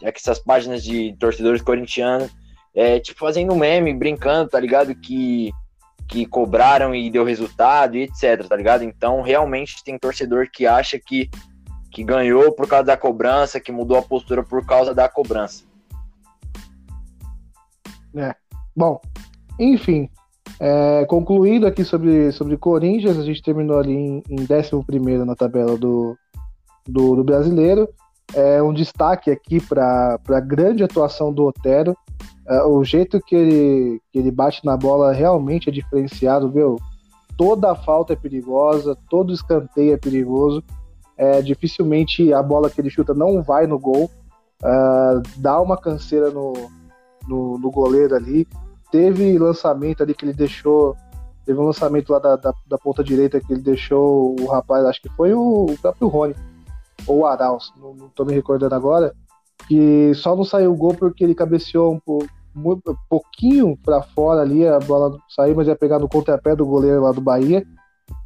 [0.01, 2.31] é que essas páginas de torcedores corintianos,
[2.73, 4.95] é, tipo, fazendo meme, brincando, tá ligado?
[4.95, 5.51] Que,
[6.07, 8.83] que cobraram e deu resultado e etc, tá ligado?
[8.83, 11.29] Então, realmente tem torcedor que acha que,
[11.91, 15.74] que ganhou por causa da cobrança, que mudou a postura por causa da cobrança.
[18.15, 18.35] É.
[18.75, 18.99] Bom,
[19.59, 20.09] enfim,
[20.59, 25.77] é, concluindo aqui sobre, sobre Corinthians, a gente terminou ali em, em 11 na tabela
[25.77, 26.17] do,
[26.87, 27.89] do, do, brasileiro.
[28.33, 31.95] É um destaque aqui para a grande atuação do Otero.
[32.47, 36.77] É, o jeito que ele, que ele bate na bola realmente é diferenciado, viu?
[37.37, 40.63] Toda falta é perigosa, todo escanteio é perigoso.
[41.17, 44.09] É, dificilmente a bola que ele chuta não vai no gol.
[44.63, 46.53] Uh, dá uma canseira no,
[47.27, 48.47] no, no goleiro ali
[48.91, 50.95] teve lançamento ali que ele deixou.
[51.45, 55.01] Teve um lançamento lá da, da, da ponta direita que ele deixou o rapaz, acho
[55.01, 56.35] que foi o, o próprio Rony,
[57.05, 59.13] ou o Arauz, não, não tô me recordando agora,
[59.67, 64.79] que só não saiu o gol porque ele cabeceou um pouquinho para fora ali, a
[64.79, 67.63] bola saiu, mas ia pegar no contrapé do goleiro lá do Bahia.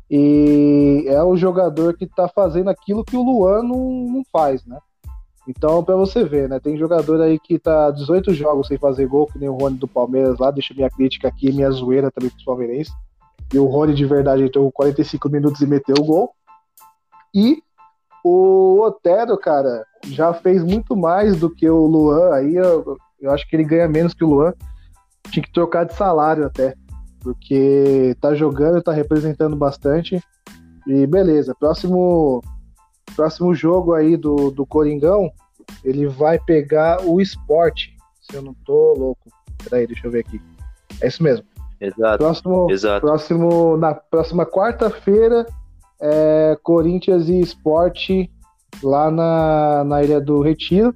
[0.10, 4.80] E é o jogador que tá fazendo aquilo que o Luan não, não faz, né?
[5.48, 6.60] Então, para você ver, né?
[6.60, 9.88] Tem jogador aí que tá 18 jogos sem fazer gol, que nem o Rony do
[9.88, 12.94] Palmeiras lá, deixa minha crítica aqui, minha zoeira também pros palmeirenses.
[13.54, 16.32] E o Rony de verdade entrou 45 minutos e meteu o gol.
[17.34, 17.64] E
[18.24, 22.34] o Otero, cara, já fez muito mais do que o Luan.
[22.34, 24.54] Aí eu, eu acho que ele ganha menos que o Luan.
[25.32, 26.76] Tinha que trocar de salário até.
[27.22, 30.22] Porque tá jogando, tá representando bastante.
[30.88, 32.42] E beleza, próximo
[33.20, 35.30] próximo jogo aí do, do Coringão,
[35.84, 37.94] ele vai pegar o esporte.
[38.22, 39.30] Se eu não tô louco.
[39.62, 40.42] Peraí, deixa eu ver aqui.
[41.02, 41.46] É isso mesmo.
[41.82, 42.18] Exato.
[42.18, 43.02] Próximo, Exato.
[43.02, 45.46] próximo na próxima quarta-feira,
[46.00, 48.32] é Corinthians e Esporte
[48.82, 50.96] lá na, na Ilha do Retiro.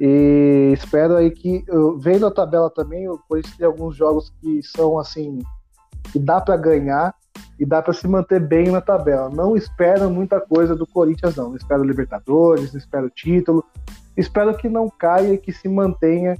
[0.00, 1.64] E espero aí que,
[1.98, 5.38] vendo a tabela também, o Corinthians tem alguns jogos que são assim,
[6.10, 7.14] que dá para ganhar
[7.58, 9.28] e dá para se manter bem na tabela.
[9.30, 11.50] Não espero muita coisa do Corinthians, não.
[11.50, 13.64] Não espero Libertadores, não espero título.
[14.16, 16.36] Espero que não caia e que se mantenha,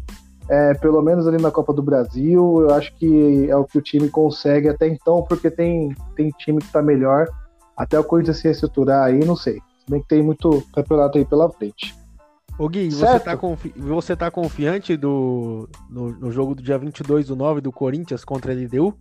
[0.49, 2.63] é, pelo menos ali na Copa do Brasil.
[2.63, 6.61] Eu acho que é o que o time consegue até então, porque tem, tem time
[6.61, 7.29] que tá melhor.
[7.77, 9.55] Até o Corinthians se reestruturar aí, não sei.
[9.55, 11.95] Se bem que tem muito campeonato aí pela frente.
[12.59, 17.29] Ô Gui, você tá, confi- você tá confiante do, no, no jogo do dia 22
[17.29, 18.95] do 9 do Corinthians contra a LDU?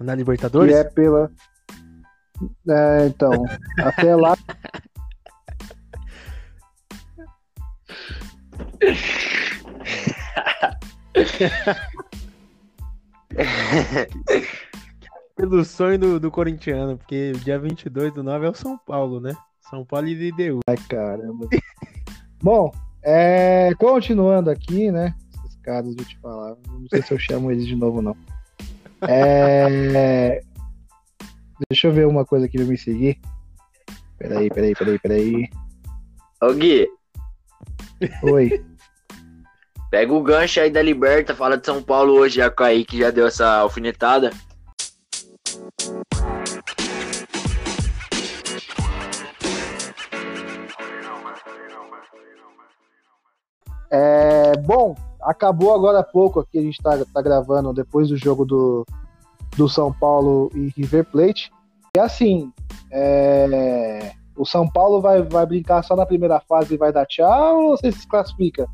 [0.00, 0.74] Na Que Libertadores?
[0.74, 1.30] é pela.
[2.68, 3.44] É, então,
[3.78, 4.34] até lá.
[15.36, 19.34] Pelo sonho do, do corintiano, porque dia 22 do 9 é o São Paulo, né?
[19.70, 20.60] São Paulo e LDU.
[20.66, 21.46] Ai, caramba.
[22.42, 25.14] Bom, é, continuando aqui, né?
[25.44, 26.56] Esses caras, vou te falar.
[26.68, 28.16] Não sei se eu chamo eles de novo, não.
[29.08, 30.42] É,
[31.68, 33.20] Deixa eu ver uma coisa aqui pra me seguir.
[34.18, 35.48] Peraí, peraí, peraí, peraí.
[36.42, 36.88] Ô Gui,
[38.22, 38.64] Oi.
[39.90, 42.98] pega o gancho aí da Liberta, fala de São Paulo hoje, já que o Kaique
[42.98, 44.30] já deu essa alfinetada.
[53.92, 58.44] É, bom, acabou agora há pouco aqui, a gente tá, tá gravando depois do jogo
[58.44, 58.86] do,
[59.56, 61.50] do São Paulo e River Plate.
[61.96, 62.52] E assim,
[62.92, 67.60] é, o São Paulo vai, vai brincar só na primeira fase e vai dar tchau
[67.60, 68.66] ou você se classifica?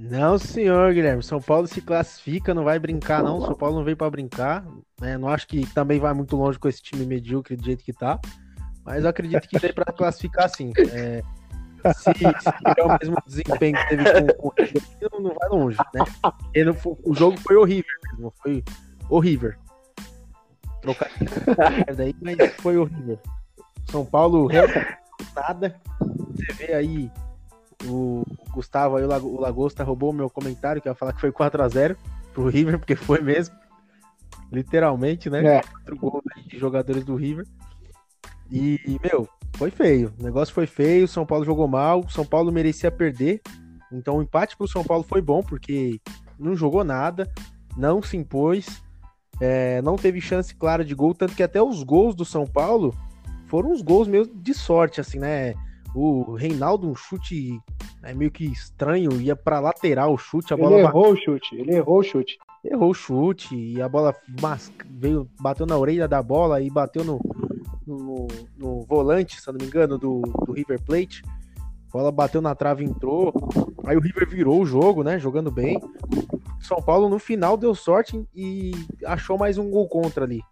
[0.00, 1.24] Não, senhor Guilherme.
[1.24, 3.40] São Paulo se classifica, não vai brincar, não.
[3.40, 4.64] São Paulo não veio pra brincar.
[5.00, 5.18] né?
[5.18, 8.20] Não acho que também vai muito longe com esse time medíocre do jeito que tá.
[8.84, 10.72] Mas eu acredito que veio pra classificar sim.
[10.92, 11.20] É,
[11.94, 15.48] se, se tiver o mesmo desempenho que teve com, com o River, não, não vai
[15.48, 16.04] longe, né?
[17.04, 18.32] O jogo foi horrível mesmo.
[18.42, 18.64] Foi
[19.10, 19.52] horrível.
[20.82, 21.10] Trocar
[21.70, 23.18] merda aí, mas foi horrível.
[23.90, 24.48] São Paulo
[25.34, 25.74] nada.
[26.34, 27.10] Você vê aí
[27.86, 28.22] o
[28.52, 31.32] Gustavo aí, o Lago- o Lagosta roubou o meu comentário, que ia falar que foi
[31.32, 31.96] 4x0
[32.32, 33.54] pro River, porque foi mesmo.
[34.52, 35.44] Literalmente, né?
[35.56, 35.62] É.
[35.62, 37.46] Quatro gols de jogadores do River.
[38.50, 40.12] E, meu, foi feio.
[40.18, 43.40] O negócio foi feio, São Paulo jogou mal, São Paulo merecia perder.
[43.92, 46.00] Então o empate pro São Paulo foi bom, porque
[46.38, 47.30] não jogou nada,
[47.76, 48.82] não se impôs,
[49.40, 52.94] é, não teve chance clara de gol, tanto que até os gols do São Paulo
[53.46, 55.54] foram uns gols meio de sorte, assim, né?
[55.94, 57.58] O Reinaldo, um chute
[58.02, 61.56] né, meio que estranho, ia pra lateral o chute, a bola Ele errou o chute,
[61.56, 62.38] ele errou o chute.
[62.62, 67.02] errou o chute e a bola mas- veio, bateu na orelha da bola e bateu
[67.04, 67.18] no,
[67.96, 71.22] no, no volante, se não me engano, do, do River Plate.
[71.56, 73.32] A bola bateu na trave entrou.
[73.84, 75.18] Aí o River virou o jogo, né?
[75.18, 75.80] Jogando bem.
[76.60, 78.72] São Paulo no final deu sorte e
[79.06, 80.42] achou mais um gol contra ali.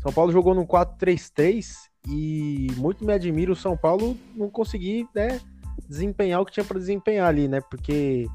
[0.00, 1.74] São Paulo jogou no 4-3-3
[2.08, 5.40] e muito me admira o São Paulo não conseguir né,
[5.88, 7.60] desempenhar o que tinha para desempenhar ali, né?
[7.60, 8.26] Porque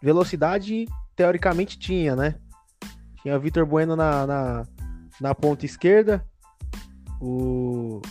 [0.00, 2.34] velocidade teoricamente tinha, né?
[3.22, 4.66] Tinha Vitor Bueno na, na,
[5.20, 6.26] na ponta esquerda.
[7.22, 8.02] O.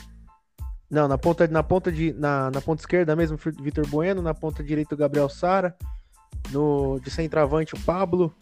[0.90, 2.14] Não, na ponta, na ponta de.
[2.14, 5.76] Na, na ponta esquerda mesmo, Vitor Bueno, na ponta direita o Gabriel Sara.
[6.52, 8.34] No, de centroavante o Pablo.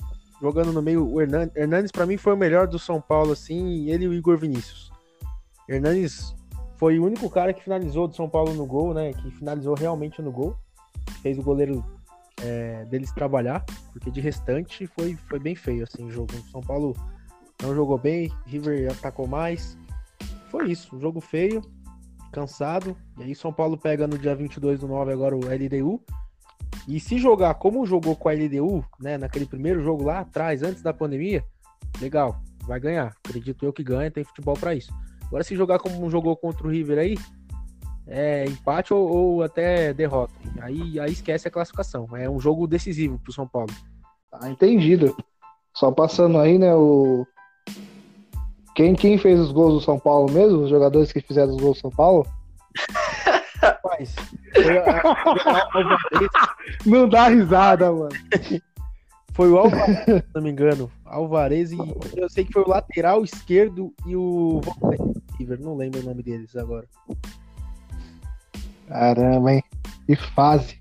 [0.41, 3.89] Jogando no meio o Hernan- Hernandes, para mim, foi o melhor do São Paulo, assim,
[3.89, 4.89] ele e o Igor Vinícius.
[5.67, 6.33] Hernandes
[6.77, 9.11] foi o único cara que finalizou do São Paulo no gol, né?
[9.11, 10.55] Que finalizou realmente no gol.
[11.21, 11.83] Fez o goleiro
[12.41, 16.33] é, deles trabalhar, porque de restante foi, foi bem feio assim o jogo.
[16.33, 16.95] O São Paulo
[17.61, 19.77] não jogou bem, River atacou mais.
[20.49, 21.61] Foi isso, jogo feio.
[22.31, 22.95] cansado.
[23.17, 26.01] E aí São Paulo pega no dia 22 do 9 agora o LDU.
[26.87, 30.81] E se jogar como jogou com a LDU, né, naquele primeiro jogo lá atrás, antes
[30.81, 31.43] da pandemia,
[31.99, 33.15] legal, vai ganhar.
[33.25, 34.91] Acredito eu que ganha, tem futebol para isso.
[35.25, 37.17] Agora se jogar como jogou contra o River aí,
[38.07, 40.33] é empate ou, ou, até derrota.
[40.61, 42.07] Aí, aí esquece a classificação.
[42.15, 43.71] É um jogo decisivo pro São Paulo.
[44.31, 45.15] Tá entendido.
[45.75, 47.25] Só passando aí, né, o
[48.79, 50.59] quem, quem fez os gols do São Paulo mesmo?
[50.59, 52.25] Os jogadores que fizeram os gols do São Paulo?
[53.61, 54.15] Rapaz,
[56.85, 58.15] não dá risada, mano.
[59.33, 60.89] Foi o Alvarez, se não me engano.
[61.03, 61.77] Alvarez e
[62.15, 64.61] eu sei que foi o lateral esquerdo e o
[65.37, 66.87] River, não lembro o nome deles agora.
[68.87, 69.63] Caramba, hein?
[70.05, 70.79] Que fase.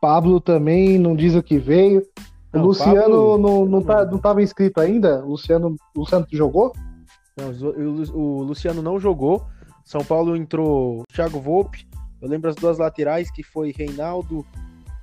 [0.00, 2.02] Pablo também não diz o que veio.
[2.50, 3.38] Não, o Luciano Pablo...
[3.38, 5.22] não, não, tá, não tava inscrito ainda?
[5.22, 6.72] O Luciano, o Luciano jogou?
[7.36, 7.50] Não,
[8.14, 9.46] o, Luciano não jogou.
[9.84, 11.86] São Paulo entrou Thiago Volpe.
[12.20, 14.44] Eu lembro as duas laterais que foi Reinaldo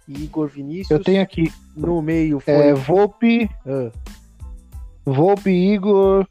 [0.07, 0.91] e Igor Vinícius.
[0.91, 1.51] Eu tenho aqui.
[1.75, 2.53] No meio foi.
[2.53, 3.49] É, Volpe.
[3.65, 3.91] Ah.
[5.05, 6.27] Volpe, Igor.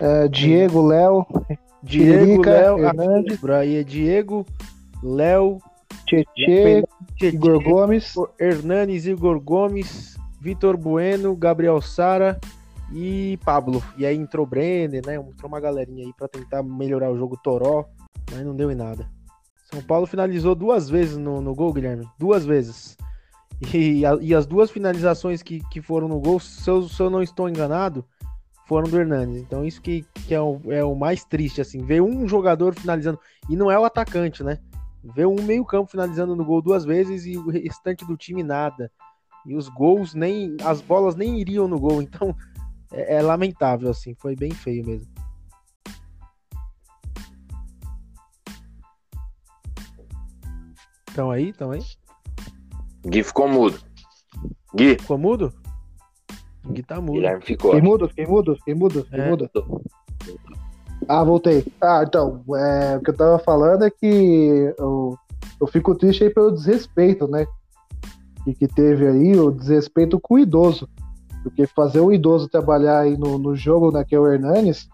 [0.00, 1.26] É, Diego, Léo.
[1.82, 2.76] Diego, Léo.
[3.56, 4.44] Aí é Diego,
[5.02, 5.58] Léo.
[6.06, 6.84] Tietê,
[7.20, 8.14] Igor Gomes.
[8.38, 10.16] Hernanes, Igor Gomes.
[10.40, 12.38] Vitor Bueno, Gabriel Sara
[12.92, 13.82] e Pablo.
[13.96, 15.16] E aí entrou Brenner, né?
[15.16, 17.86] Entrou uma galerinha aí para tentar melhorar o jogo Toró,
[18.30, 19.08] mas não deu em nada.
[19.70, 22.08] São Paulo finalizou duas vezes no, no gol, Guilherme.
[22.18, 22.96] Duas vezes.
[23.74, 27.22] E, e as duas finalizações que, que foram no gol, se eu, se eu não
[27.22, 28.04] estou enganado,
[28.66, 29.42] foram do Hernandes.
[29.42, 31.84] Então isso que, que é, o, é o mais triste, assim.
[31.84, 34.58] Ver um jogador finalizando, e não é o atacante, né?
[35.02, 38.90] Ver um meio campo finalizando no gol duas vezes e o restante do time nada.
[39.46, 40.56] E os gols nem.
[40.62, 42.02] As bolas nem iriam no gol.
[42.02, 42.34] Então
[42.92, 45.08] é, é lamentável, assim, foi bem feio mesmo.
[51.08, 51.48] Estão aí?
[51.50, 51.82] Estão aí?
[53.04, 53.80] Gui ficou mudo.
[54.74, 54.96] Gui.
[55.00, 55.52] Ficou mudo?
[56.66, 57.14] Gui tá mudo.
[57.14, 57.72] Guilherme ficou.
[57.72, 59.30] Fiquei mudo, fiquei mudo, fiquei mudo, fiquei é.
[59.30, 59.50] mudo.
[61.08, 61.66] Ah, voltei.
[61.80, 65.16] Ah, então, é, o que eu tava falando é que eu,
[65.60, 67.46] eu fico triste aí pelo desrespeito, né?
[68.44, 70.88] Que, que teve aí, o desrespeito com o idoso.
[71.42, 74.88] Porque fazer um idoso trabalhar aí no, no jogo, né, que é o Hernanes,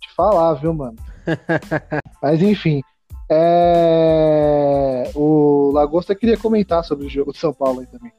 [0.00, 0.96] te falar, viu, mano?
[2.22, 2.82] Mas enfim.
[3.30, 5.10] É...
[5.14, 8.12] O Lagosta queria comentar sobre o jogo de São Paulo aí também.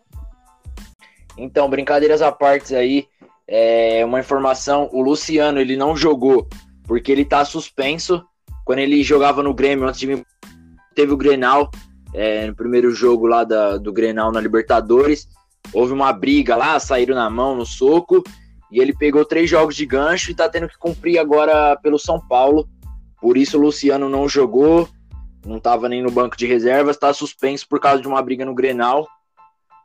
[1.38, 3.08] Então, brincadeiras à parte aí,
[3.47, 6.47] é uma informação, o Luciano, ele não jogou
[6.88, 8.23] porque ele tá suspenso.
[8.63, 10.25] Quando ele jogava no Grêmio, antes de vir,
[10.95, 11.69] teve o Grenal,
[12.13, 15.28] é, no primeiro jogo lá da, do Grenal na Libertadores,
[15.73, 18.23] houve uma briga lá, saíram na mão, no soco,
[18.71, 22.19] e ele pegou três jogos de gancho e tá tendo que cumprir agora pelo São
[22.19, 22.67] Paulo.
[23.21, 24.88] Por isso o Luciano não jogou,
[25.45, 28.56] não tava nem no banco de reservas, tá suspenso por causa de uma briga no
[28.56, 29.08] Grenal.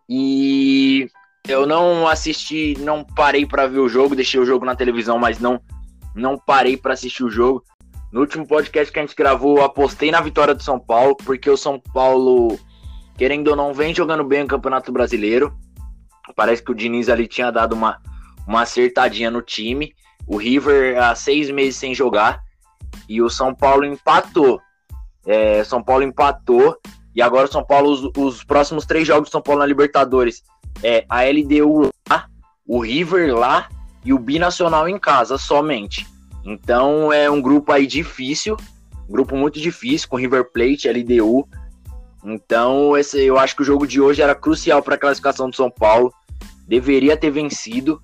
[0.09, 1.09] E
[1.47, 5.39] eu não assisti, não parei para ver o jogo, deixei o jogo na televisão, mas
[5.39, 5.61] não
[6.15, 7.63] não parei para assistir o jogo.
[8.13, 11.57] No último podcast que a gente gravou, apostei na vitória do São Paulo, porque o
[11.57, 12.59] São Paulo,
[13.17, 15.57] querendo ou não, vem jogando bem o Campeonato Brasileiro.
[16.35, 18.01] Parece que o Diniz ali tinha dado uma,
[18.47, 19.95] uma acertadinha no time.
[20.27, 22.41] O River há seis meses sem jogar.
[23.09, 24.61] E o São Paulo empatou.
[25.27, 26.77] É, São Paulo empatou.
[27.15, 30.43] E agora o São Paulo, os, os, próximos três jogos do São Paulo na Libertadores
[30.83, 32.27] é a LDU lá,
[32.67, 33.69] o River lá
[34.05, 36.07] e o Binacional em casa somente.
[36.45, 38.57] Então é um grupo aí difícil,
[39.09, 41.49] um grupo muito difícil com River Plate, LDU.
[42.25, 45.57] Então esse, eu acho que o jogo de hoje era crucial para a classificação do
[45.57, 46.13] São Paulo
[46.71, 48.01] deveria ter vencido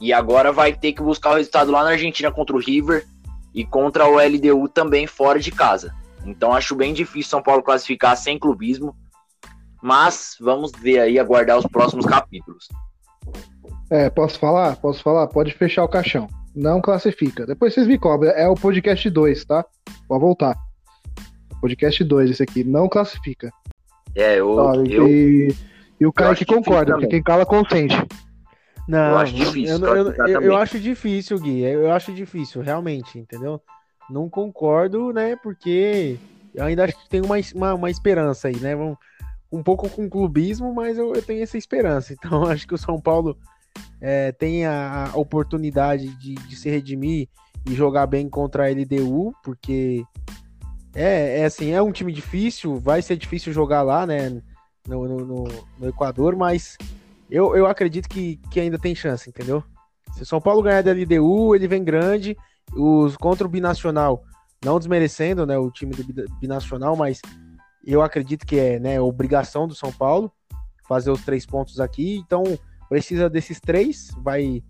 [0.00, 3.04] e agora vai ter que buscar o resultado lá na Argentina contra o River
[3.52, 5.92] e contra o LDU também fora de casa.
[6.24, 8.94] Então acho bem difícil São Paulo classificar sem clubismo,
[9.82, 12.68] mas vamos ver aí, aguardar os próximos capítulos.
[13.90, 14.76] É, posso falar?
[14.76, 15.26] Posso falar?
[15.26, 16.28] Pode fechar o caixão.
[16.54, 17.44] Não classifica.
[17.46, 18.30] Depois vocês me cobram.
[18.30, 19.64] É o podcast 2, tá?
[20.06, 20.56] Pode voltar.
[21.60, 22.62] Podcast 2, esse aqui.
[22.62, 23.50] Não classifica.
[24.14, 24.54] É, eu.
[24.54, 25.08] Tá, eu...
[25.08, 25.56] E...
[26.00, 27.96] E o cara que concorda, porque quem cala consente.
[28.86, 29.76] Não, eu acho difícil.
[29.84, 31.60] Eu, eu, eu, eu, acho difícil, Gui.
[31.60, 33.60] Eu acho difícil, realmente, entendeu?
[34.08, 35.36] Não concordo, né?
[35.36, 36.18] Porque
[36.54, 38.74] eu ainda acho que tem uma, uma, uma esperança aí, né?
[38.74, 38.96] Um,
[39.52, 42.14] um pouco com clubismo, mas eu, eu tenho essa esperança.
[42.18, 43.36] Então, acho que o São Paulo
[44.00, 47.28] é, tem a, a oportunidade de, de se redimir
[47.68, 50.02] e jogar bem contra a LDU, porque
[50.94, 54.40] é, é assim, é um time difícil, vai ser difícil jogar lá, né?
[54.88, 55.44] No, no,
[55.78, 56.76] no, Equador, mas
[57.30, 59.62] eu, eu acredito que, que ainda tem chance, entendeu?
[60.14, 62.36] Se o São Paulo ganhar da LDU, ele vem grande.
[62.74, 64.22] Os contra o Binacional,
[64.62, 67.20] não desmerecendo, né, o time do Binacional, mas
[67.84, 70.30] eu acredito que é, né, obrigação do São Paulo
[70.86, 72.42] fazer os três pontos aqui, então
[72.88, 74.62] precisa desses três, vai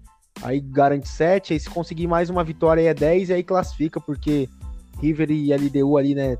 [0.42, 4.00] aí garante sete, aí se conseguir mais uma vitória aí é 10 e aí classifica,
[4.00, 4.48] porque
[5.00, 6.36] River e LDU ali, né,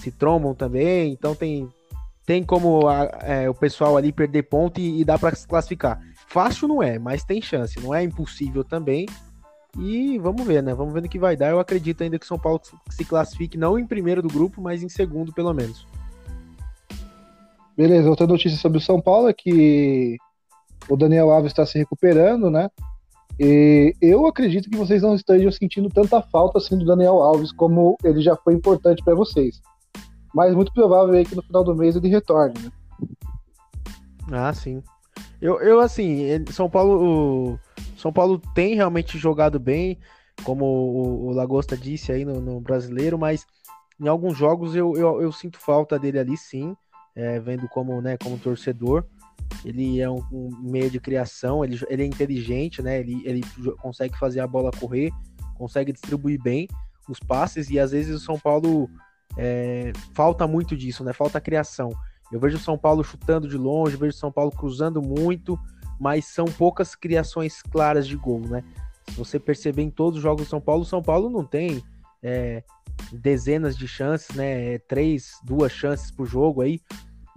[0.00, 1.68] se trombam também, então tem
[2.26, 6.00] tem como a, é, o pessoal ali perder ponto e, e dá para classificar.
[6.26, 9.06] Fácil não é, mas tem chance, não é impossível também.
[9.78, 10.72] E vamos ver, né?
[10.72, 11.50] Vamos ver no que vai dar.
[11.50, 12.60] Eu acredito ainda que São Paulo
[12.90, 15.86] se classifique não em primeiro do grupo, mas em segundo, pelo menos.
[17.76, 20.16] Beleza, outra notícia sobre o São Paulo é que
[20.88, 22.70] o Daniel Alves está se recuperando, né?
[23.38, 27.96] E eu acredito que vocês não estejam sentindo tanta falta assim do Daniel Alves como
[28.04, 29.60] ele já foi importante para vocês.
[30.34, 32.72] Mas muito provável aí que no final do mês ele retorne, né?
[34.32, 34.82] Ah, sim.
[35.40, 37.58] Eu, eu assim, São Paulo,
[37.96, 39.98] São Paulo tem realmente jogado bem,
[40.42, 43.46] como o, o Lagosta disse aí no, no, brasileiro, mas
[44.00, 46.74] em alguns jogos eu, eu, eu sinto falta dele ali sim,
[47.14, 49.04] é, vendo como, né, como torcedor.
[49.64, 52.98] Ele é um, um, meio de criação, ele, ele é inteligente, né?
[52.98, 53.42] Ele, ele
[53.80, 55.10] consegue fazer a bola correr,
[55.54, 56.66] consegue distribuir bem
[57.08, 58.88] os passes e às vezes o São Paulo
[59.36, 61.12] é, falta muito disso, né?
[61.12, 61.90] Falta criação.
[62.32, 65.58] Eu vejo São Paulo chutando de longe, vejo São Paulo cruzando muito,
[66.00, 68.62] mas são poucas criações claras de gol, né?
[69.08, 71.82] Se você perceber em todos os jogos do São Paulo, São Paulo não tem
[72.22, 72.62] é,
[73.12, 74.78] dezenas de chances, né?
[74.78, 76.80] Três, duas chances por jogo aí.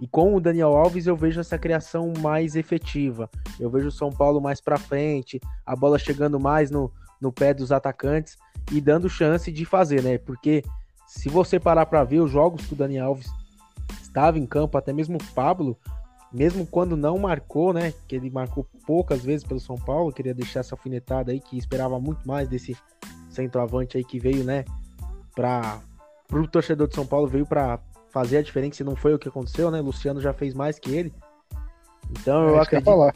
[0.00, 3.28] E com o Daniel Alves eu vejo essa criação mais efetiva.
[3.58, 7.52] Eu vejo o São Paulo mais para frente, a bola chegando mais no, no pé
[7.52, 8.36] dos atacantes
[8.72, 10.18] e dando chance de fazer, né?
[10.18, 10.62] Porque
[11.08, 13.28] se você parar para ver os jogos que o Daniel Alves
[14.02, 15.76] estava em campo, até mesmo o Pablo,
[16.30, 17.94] mesmo quando não marcou, né?
[18.06, 21.98] Que ele marcou poucas vezes pelo São Paulo, queria deixar essa alfinetada aí que esperava
[21.98, 22.76] muito mais desse
[23.30, 24.66] centroavante aí que veio, né?
[25.34, 25.80] Para
[26.30, 27.80] o torcedor de São Paulo veio para
[28.10, 29.80] fazer a diferença e não foi o que aconteceu, né?
[29.80, 31.14] Luciano já fez mais que ele.
[32.10, 33.12] Então eu é acredito,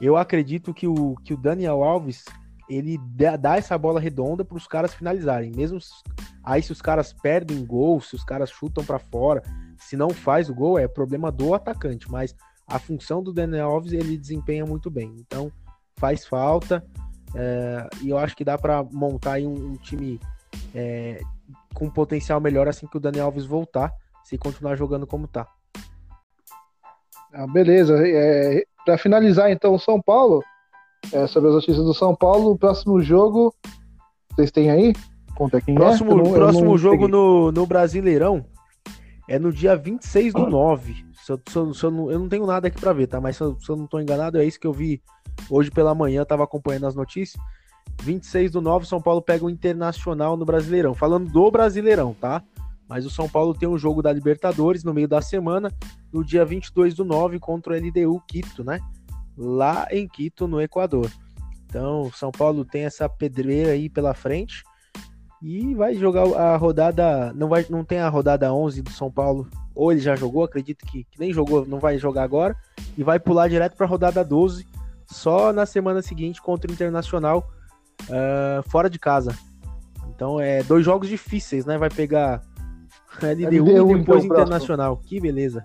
[0.00, 2.24] eu acredito que o, que o Daniel Alves
[2.70, 2.98] ele
[3.38, 5.50] dá essa bola redonda para os caras finalizarem.
[5.54, 5.78] Mesmo
[6.48, 9.42] aí se os caras perdem gol, se os caras chutam para fora,
[9.76, 12.34] se não faz o gol é problema do atacante, mas
[12.66, 15.14] a função do Daniel Alves ele desempenha muito bem.
[15.18, 15.52] Então
[15.96, 16.84] faz falta
[17.34, 20.18] é, e eu acho que dá para montar aí um, um time
[20.74, 21.20] é,
[21.74, 23.92] com potencial melhor assim que o Daniel Alves voltar
[24.24, 25.46] se continuar jogando como tá.
[27.32, 27.94] Ah, beleza.
[28.06, 30.42] É, para finalizar, então, o São Paulo,
[31.12, 33.54] é, sobre as notícias do São Paulo, o próximo jogo,
[34.34, 34.92] vocês têm aí?
[35.38, 36.14] Conta quem próximo, é?
[36.16, 38.44] Não, próximo jogo no, no Brasileirão
[39.28, 41.06] é no dia 26 do 9.
[41.24, 43.20] Se eu, se eu, se eu, não, eu não tenho nada aqui para ver, tá?
[43.20, 45.00] Mas se eu, se eu não tô enganado, é isso que eu vi
[45.48, 47.40] hoje pela manhã, tava acompanhando as notícias.
[48.02, 50.92] 26 do 9, São Paulo pega o Internacional no Brasileirão.
[50.92, 52.42] Falando do Brasileirão, tá?
[52.88, 55.72] Mas o São Paulo tem um jogo da Libertadores no meio da semana,
[56.12, 58.80] no dia 22 do 9, contra o LDU Quito, né?
[59.36, 61.08] Lá em Quito, no Equador.
[61.66, 64.64] Então, São Paulo tem essa pedreira aí pela frente
[65.42, 67.32] e vai jogar a rodada.
[67.34, 70.84] Não, vai, não tem a rodada 11 do São Paulo, ou ele já jogou, acredito
[70.86, 72.56] que, que nem jogou, não vai jogar agora,
[72.96, 74.66] e vai pular direto para a rodada 12,
[75.06, 77.48] só na semana seguinte contra o Internacional,
[78.04, 79.36] uh, fora de casa.
[80.14, 81.78] Então, é dois jogos difíceis, né?
[81.78, 82.42] Vai pegar
[83.22, 84.96] LDU, LDU e depois então, Internacional.
[84.96, 85.08] Próximo.
[85.08, 85.64] Que beleza.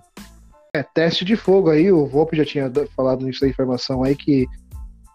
[0.76, 4.48] É, teste de fogo aí, o Volpe já tinha falado nisso da informação aí que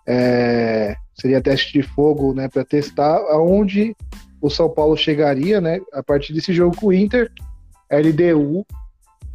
[0.06, 3.94] é, seria teste de fogo, né, para testar aonde
[4.40, 7.30] o São Paulo chegaria, né, a partir desse jogo com o Inter,
[7.90, 8.66] LDU,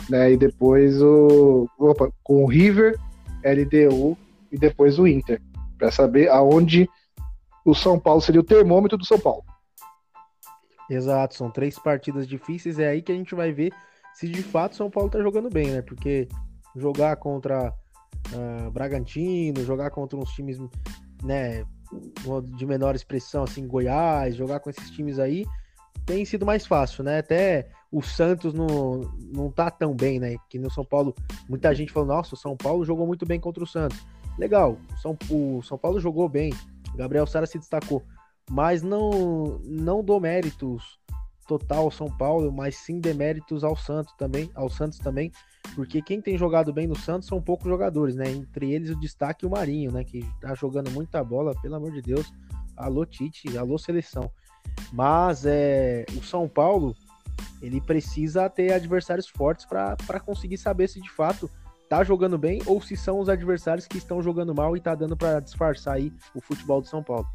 [0.10, 2.97] né, e depois o opa, com o River,
[3.43, 4.18] LDU
[4.51, 5.41] e depois o Inter,
[5.78, 6.89] para saber aonde
[7.66, 9.43] o São Paulo seria o termômetro do São Paulo.
[10.89, 13.74] Exato, são três partidas difíceis, é aí que a gente vai ver
[14.14, 15.82] se de fato São Paulo tá jogando bem, né?
[15.82, 16.28] Porque
[16.76, 17.74] jogar contra
[18.34, 20.60] uh, Bragantino, jogar contra uns times,
[21.24, 21.65] né,
[22.55, 25.45] de menor expressão, assim, Goiás, jogar com esses times aí,
[26.05, 27.19] tem sido mais fácil, né?
[27.19, 29.01] Até o Santos não,
[29.34, 30.36] não tá tão bem, né?
[30.49, 31.15] Que no São Paulo,
[31.47, 34.05] muita gente falou, nossa, o São Paulo jogou muito bem contra o Santos.
[34.38, 36.51] Legal, o São, o São Paulo jogou bem,
[36.95, 38.03] Gabriel Sara se destacou
[38.49, 40.99] mas não não dou méritos
[41.44, 45.32] total ao São Paulo, mas sim deméritos ao Santos também, ao Santos também,
[45.76, 48.30] porque quem tem jogado bem no Santos são poucos jogadores, né?
[48.30, 52.02] Entre eles o destaque o Marinho, né, que tá jogando muita bola, pelo amor de
[52.02, 52.32] Deus.
[52.76, 54.32] Alô Tite, alô seleção.
[54.91, 56.96] Mas é o São Paulo,
[57.62, 61.50] ele precisa ter adversários fortes para conseguir saber se de fato
[61.89, 65.16] tá jogando bem ou se são os adversários que estão jogando mal e tá dando
[65.16, 67.28] para disfarçar aí o futebol do São Paulo.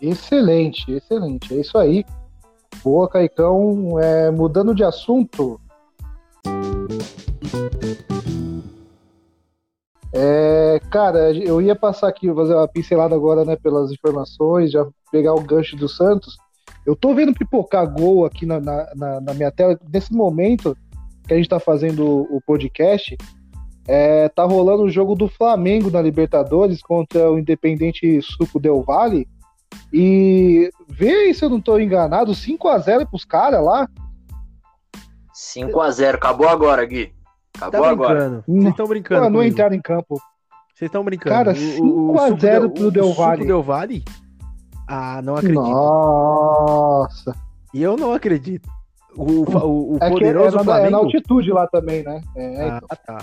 [0.00, 1.54] Excelente, excelente.
[1.54, 2.04] É isso aí.
[2.82, 3.98] Boa, Caicão.
[4.00, 5.60] É, mudando de assunto.
[10.12, 15.34] É, cara, eu ia passar aqui, fazer uma pincelada agora, né, pelas informações, já pegar
[15.34, 16.36] o gancho do Santos.
[16.84, 19.78] Eu tô vendo pipocar gol aqui na, na, na minha tela.
[19.92, 20.76] Nesse momento
[21.26, 23.16] que a gente tá fazendo o podcast,
[23.86, 29.26] é, tá rolando o jogo do Flamengo na Libertadores contra o Independente Suco Del Valle.
[29.92, 33.88] E vê se eu não tô enganado, 5 a 0 pros caras lá.
[35.32, 37.12] 5 a 0 acabou agora, Gui.
[37.56, 38.44] Acabou tá agora.
[38.46, 39.30] Vocês estão brincando.
[39.30, 40.20] não entraram em campo.
[40.74, 41.34] Vocês estão brincando.
[41.34, 43.46] Cara, 5x0 pro Del Valle.
[43.46, 44.04] Del Valle?
[44.88, 45.60] Ah, não acredito.
[45.60, 47.34] Nossa.
[47.72, 48.68] E eu não acredito.
[49.14, 50.86] O, o, o é poderoso é na, Flamengo...
[50.86, 52.20] é na altitude lá também, né?
[52.34, 52.98] É, ah, então.
[53.06, 53.18] tá.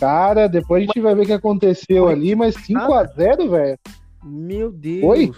[0.00, 3.78] Cara, depois a gente vai ver o que aconteceu ali, mas 5x0, velho.
[4.26, 5.04] Meu Deus.
[5.04, 5.32] Oi?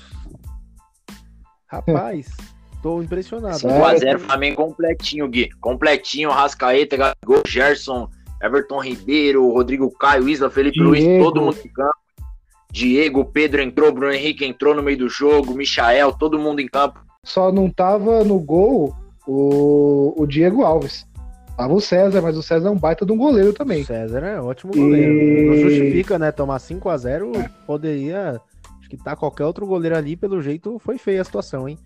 [1.66, 2.26] Rapaz,
[2.82, 3.58] tô impressionado.
[3.58, 5.50] 5x0 Flamengo completinho, Gui.
[5.60, 8.08] Completinho, Rascaeta, Gol, Gerson,
[8.42, 10.90] Everton Ribeiro, Rodrigo Caio, Isla, Felipe Diego.
[10.90, 11.94] Luiz, todo mundo em campo.
[12.70, 17.00] Diego, Pedro entrou, Bruno Henrique entrou no meio do jogo, Michael, todo mundo em campo.
[17.24, 18.94] Só não tava no gol
[19.26, 21.06] o, o Diego Alves.
[21.56, 23.82] Tava o César, mas o César é um baita de um goleiro também.
[23.82, 25.12] O César é ótimo goleiro.
[25.12, 26.30] E- Não justifica, né?
[26.30, 28.40] Tomar 5x0 poderia.
[28.88, 31.78] Acho que tá qualquer outro goleiro ali, pelo jeito foi feia a situação, hein?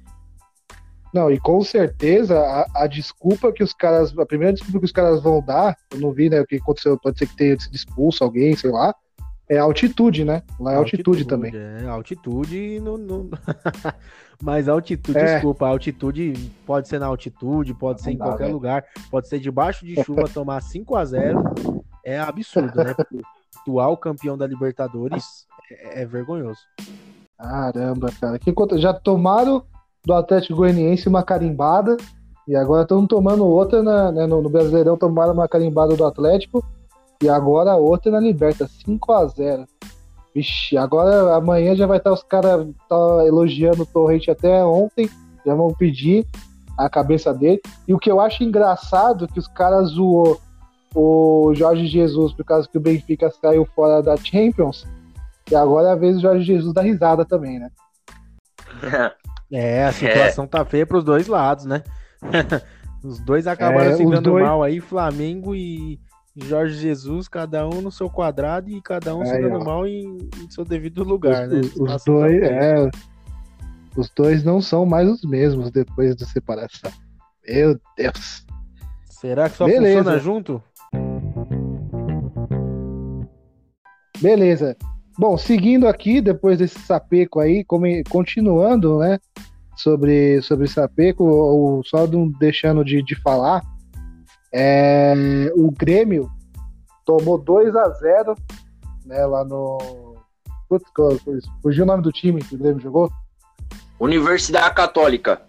[1.12, 4.16] Não, e com certeza a, a desculpa que os caras.
[4.16, 6.40] A primeira desculpa que os caras vão dar, eu não vi, né?
[6.40, 8.94] O que aconteceu, pode ser que tenha sido expulso alguém, sei lá.
[9.48, 10.42] É a altitude, né?
[10.61, 11.53] Lá é altitude, também.
[11.55, 12.96] É, altitude no.
[12.96, 13.30] no-
[14.40, 15.34] Mas altitude, É.
[15.34, 16.32] desculpa, altitude
[16.64, 18.53] pode ser na altitude, pode Não ser em qualquer né?
[18.53, 22.94] lugar, pode ser debaixo de chuva, tomar 5 a 0 é absurdo, né?
[22.94, 23.16] Porque
[23.68, 26.61] o atual campeão da Libertadores é, é vergonhoso.
[27.39, 28.39] Caramba, cara.
[28.39, 29.63] Que conta- já tomaram
[30.05, 31.97] do Atlético Goianiense uma carimbada
[32.47, 36.65] e agora estão tomando outra na- né, no, no Brasileirão, tomaram uma carimbada do Atlético
[37.23, 39.65] e agora outra na Liberta, 5 a 0
[40.35, 42.97] Vixe, agora amanhã já vai estar os caras tá
[43.27, 45.09] elogiando o Torrente até ontem,
[45.45, 46.27] já vão pedir
[46.79, 47.61] a cabeça dele.
[47.87, 50.41] E o que eu acho engraçado que os caras zoou
[50.95, 54.87] o Jorge Jesus por causa que o Benfica saiu fora da Champions.
[55.53, 57.70] E agora é a vez do Jorge Jesus dar risada também, né?
[59.55, 61.82] É, a situação tá feia pros dois lados, né?
[63.05, 66.00] os dois acabaram É, se dando dois- mal aí, Flamengo e
[66.34, 69.64] Jorge Jesus, cada um no seu quadrado e cada um se Aí, dando ó.
[69.64, 71.61] mal em, em seu devido lugar, os, né?
[71.61, 72.90] os- os tá dois, é,
[73.94, 76.90] os dois não são mais os mesmos depois da separação.
[77.46, 78.46] Meu Deus.
[79.11, 79.98] Será que só Beleza.
[79.98, 80.62] funciona junto?
[84.20, 84.76] Beleza.
[85.19, 87.65] Bom, seguindo aqui, depois desse sapeco aí,
[88.09, 89.19] continuando, né,
[89.77, 93.63] sobre, sobre sapeco, ou só não deixando de, de falar,
[94.53, 96.31] é, o Grêmio
[97.05, 98.35] tomou 2 a 0
[99.05, 100.17] né, lá no...
[100.69, 100.87] Putz,
[101.63, 103.11] fugiu o nome do time que o Grêmio jogou?
[104.01, 105.43] Universidade Católica.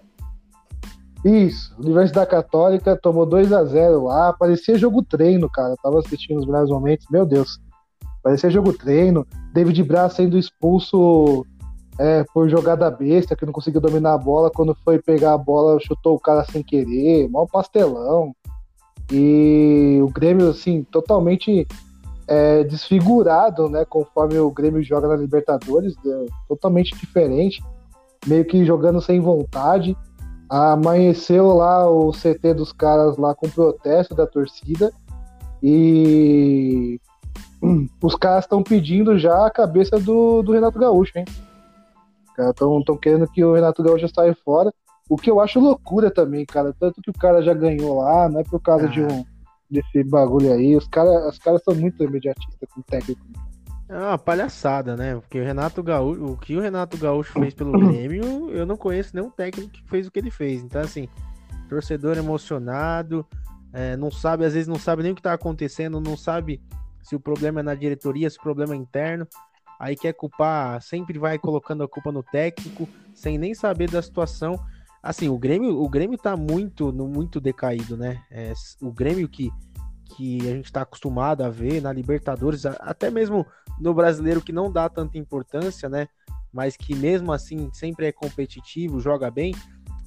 [1.24, 5.70] Isso, Universidade Católica tomou 2 a 0 lá, parecia jogo treino, cara.
[5.70, 7.57] Eu tava assistindo os melhores momentos, meu Deus.
[8.24, 9.28] Parecia jogo treino.
[9.53, 11.45] David Braz sendo expulso
[11.99, 14.49] é, por jogada besta, que não conseguiu dominar a bola.
[14.49, 18.34] Quando foi pegar a bola, chutou o cara sem querer, mal pastelão.
[19.11, 21.67] E o Grêmio, assim, totalmente
[22.28, 23.86] é, desfigurado, né?
[23.86, 27.61] Conforme o Grêmio joga na Libertadores, é, totalmente diferente,
[28.26, 29.97] meio que jogando sem vontade.
[30.49, 34.93] Amanheceu lá o CT dos caras lá com protesto da torcida
[35.61, 36.99] e
[38.01, 41.26] os caras estão pedindo já a cabeça do, do Renato Gaúcho, hein?
[42.28, 44.74] Os caras estão querendo que o Renato Gaúcho saia fora.
[45.09, 46.74] O que eu acho loucura também, cara.
[46.80, 48.89] Tanto que o cara já ganhou lá, não é por causa Ah.
[48.89, 49.26] de um
[49.70, 50.76] desse bagulho aí.
[50.76, 53.22] Os caras os caras são muito imediatistas com o técnico.
[53.89, 55.16] É uma palhaçada, né?
[55.16, 59.16] Porque o Renato Gaúcho, o que o Renato Gaúcho fez pelo Grêmio, eu não conheço
[59.16, 60.64] nenhum técnico que fez o que ele fez.
[60.64, 61.07] Então, assim,
[61.70, 63.26] torcedor emocionado,
[63.72, 66.61] é, não sabe, às vezes não sabe nem o que tá acontecendo, não sabe
[67.03, 69.27] se o problema é na diretoria, se o problema é interno.
[69.79, 74.57] Aí quer culpar, sempre vai colocando a culpa no técnico, sem nem saber da situação.
[75.01, 78.23] Assim, o Grêmio, o Grêmio tá muito, muito decaído, né?
[78.31, 79.51] É, o Grêmio que,
[80.15, 83.45] que a gente tá acostumado a ver na Libertadores, até mesmo
[83.79, 86.07] no brasileiro que não dá tanta importância, né?
[86.53, 89.53] Mas que mesmo assim sempre é competitivo, joga bem,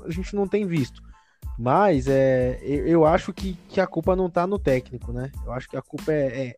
[0.02, 1.02] a gente não tem visto.
[1.58, 5.30] Mas é, eu, eu acho que, que a culpa não tá no técnico, né?
[5.44, 6.56] Eu acho que a culpa é, é-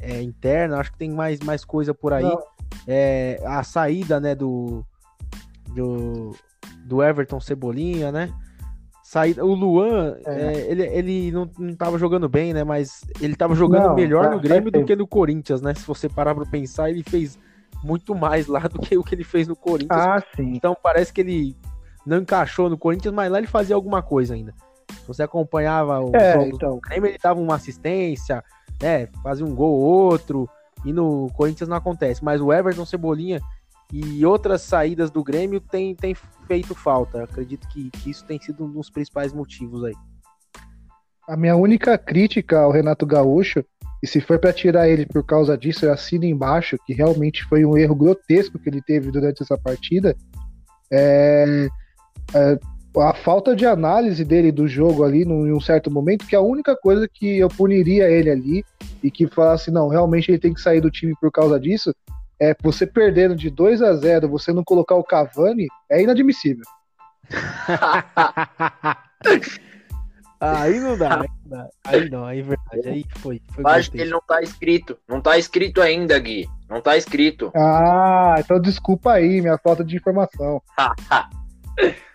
[0.00, 2.30] é interna, acho que tem mais, mais coisa por aí.
[2.86, 4.84] É, a saída, né, do,
[5.74, 6.34] do,
[6.84, 8.32] do Everton Cebolinha, né?
[9.02, 10.40] Saída, o Luan, é.
[10.40, 12.62] É, ele, ele não, não tava jogando bem, né?
[12.62, 15.74] Mas ele tava jogando não, melhor tá, no Grêmio do que no Corinthians, né?
[15.74, 17.38] Se você parar pra pensar, ele fez
[17.82, 19.98] muito mais lá do que o que ele fez no Corinthians.
[19.98, 20.52] Ah, sim.
[20.54, 21.56] Então parece que ele
[22.04, 24.54] não encaixou no Corinthians, mas lá ele fazia alguma coisa ainda.
[24.90, 26.74] Se você acompanhava o é, jogo então.
[26.74, 28.44] do Grêmio, ele dava uma assistência,
[28.80, 29.08] né?
[29.22, 30.48] Fazia um gol ou outro.
[30.84, 32.24] E no Corinthians não acontece.
[32.24, 33.40] Mas o Everton Cebolinha
[33.92, 36.14] e outras saídas do Grêmio tem, tem
[36.46, 37.24] feito falta.
[37.24, 39.94] Acredito que, que isso tem sido um dos principais motivos aí.
[41.26, 43.64] A minha única crítica ao Renato Gaúcho,
[44.02, 47.64] e se for para tirar ele por causa disso, eu assino embaixo que realmente foi
[47.64, 50.16] um erro grotesco que ele teve durante essa partida,
[50.90, 51.68] é,
[52.34, 52.58] é
[53.00, 56.38] a falta de análise dele do jogo ali num, em um certo momento, que é
[56.38, 58.64] a única coisa que eu puniria ele ali
[59.02, 61.94] e que falasse, não, realmente ele tem que sair do time por causa disso,
[62.40, 66.64] é você perdendo de 2 a 0 você não colocar o Cavani, é inadmissível.
[70.40, 71.68] aí não dá, aí não dá.
[71.84, 72.88] Aí não, aí é verdade.
[72.88, 73.42] Aí foi.
[73.52, 74.96] foi Acho que ele não tá escrito.
[75.06, 76.48] Não tá escrito ainda, Gui.
[76.70, 77.52] Não tá escrito.
[77.54, 80.62] Ah, então desculpa aí, minha falta de informação.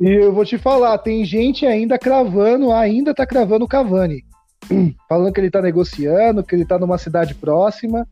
[0.00, 4.24] E eu vou te falar, tem gente ainda cravando, ainda tá cravando o Cavani.
[5.08, 8.08] Falando que ele tá negociando, que ele tá numa cidade próxima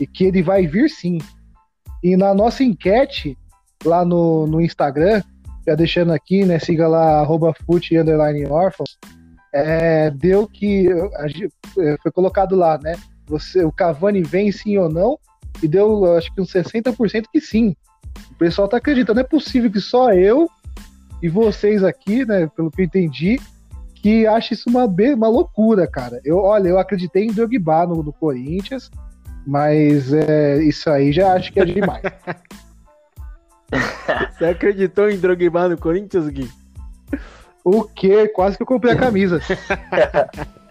[0.00, 1.18] e que ele vai vir sim.
[2.02, 3.36] E na nossa enquete,
[3.84, 5.22] lá no, no Instagram,
[5.66, 6.58] já deixando aqui, né?
[6.58, 8.46] Siga lá, arroba fute, underline
[9.52, 10.86] é, deu que.
[11.78, 12.94] É, foi colocado lá, né?
[13.26, 15.18] Você, o Cavani vem sim ou não,
[15.62, 17.74] e deu acho que uns 60% que sim.
[18.30, 19.20] O pessoal tá acreditando.
[19.20, 20.48] É possível que só eu
[21.22, 23.40] e vocês aqui, né, pelo que eu entendi,
[23.94, 26.20] que acha isso uma, uma loucura, cara.
[26.24, 28.90] Eu, olha, eu acreditei em Drogba no, no Corinthians,
[29.46, 32.02] mas é, isso aí já acho que é demais.
[34.36, 36.50] Você acreditou em Drogba no Corinthians, Gui?
[37.64, 38.28] O quê?
[38.28, 39.40] Quase que eu comprei a camisa.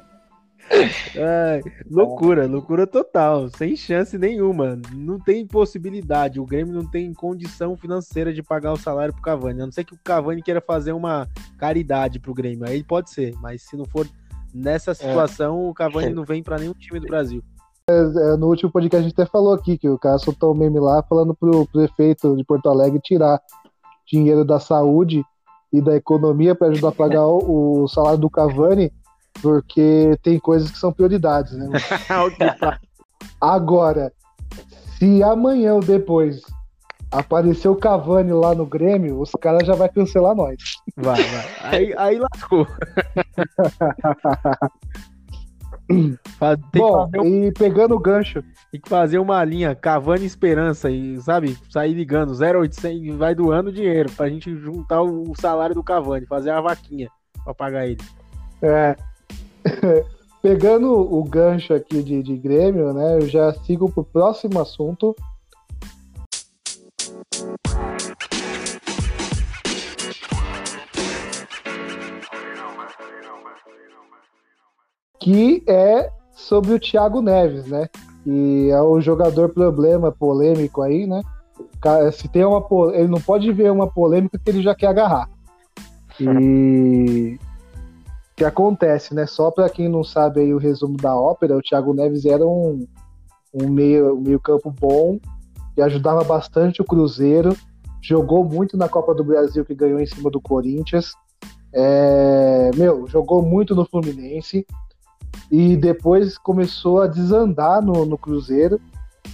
[0.71, 4.79] Ai, loucura, loucura total, sem chance nenhuma.
[4.93, 6.39] Não tem possibilidade.
[6.39, 9.61] O Grêmio não tem condição financeira de pagar o salário pro Cavani.
[9.61, 12.67] A não ser que o Cavani queira fazer uma caridade pro Grêmio.
[12.67, 14.07] Aí pode ser, mas se não for
[14.53, 14.95] nessa é.
[14.95, 15.69] situação, é.
[15.69, 17.43] o Cavani não vem para nenhum time do Brasil.
[17.87, 20.57] É, é, no último podcast a gente até falou aqui que o cara soltou um
[20.57, 23.39] meme lá falando pro prefeito de Porto Alegre tirar
[24.07, 25.23] dinheiro da saúde
[25.71, 28.91] e da economia para ajudar a pagar o, o salário do Cavani
[29.41, 31.67] porque tem coisas que são prioridades, né?
[33.39, 34.11] Agora,
[34.97, 36.41] se amanhã ou depois
[37.11, 40.57] aparecer o Cavani lá no Grêmio, os caras já vai cancelar nós.
[40.97, 41.45] Vai, vai.
[41.61, 42.67] Aí, aí lascou.
[46.73, 47.25] Bom, um...
[47.25, 48.43] e pegando o gancho.
[48.71, 53.71] Tem que fazer uma linha Cavani Esperança e, sabe, sair ligando 0800 e vai doando
[53.71, 57.09] dinheiro pra gente juntar o salário do Cavani, fazer a vaquinha
[57.43, 58.01] pra pagar ele.
[58.61, 58.95] É.
[60.41, 63.15] Pegando o gancho aqui de, de Grêmio, né?
[63.15, 65.15] Eu já sigo pro próximo assunto.
[75.19, 77.89] Que é sobre o Thiago Neves, né?
[78.23, 81.21] Que é o jogador problema, polêmico aí, né?
[82.13, 82.63] Se tem uma
[82.93, 85.29] ele não pode ver uma polêmica que ele já quer agarrar.
[86.19, 87.39] E
[88.35, 89.25] que acontece, né?
[89.25, 92.85] Só para quem não sabe aí o resumo da ópera, o Thiago Neves era um,
[93.53, 95.17] um meio, um meio campo bom
[95.77, 97.55] e ajudava bastante o Cruzeiro,
[98.01, 101.13] jogou muito na Copa do Brasil que ganhou em cima do Corinthians,
[101.73, 104.65] é, meu, jogou muito no Fluminense
[105.51, 108.79] e depois começou a desandar no, no Cruzeiro,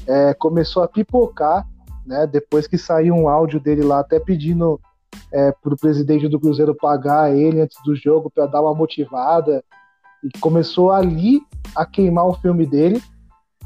[0.08, 1.68] é, começou a pipocar,
[2.06, 2.26] né?
[2.28, 4.80] Depois que saiu um áudio dele lá até pedindo
[5.32, 9.64] é, para o presidente do Cruzeiro pagar ele antes do jogo para dar uma motivada.
[10.24, 11.42] E começou ali
[11.76, 13.02] a queimar o filme dele.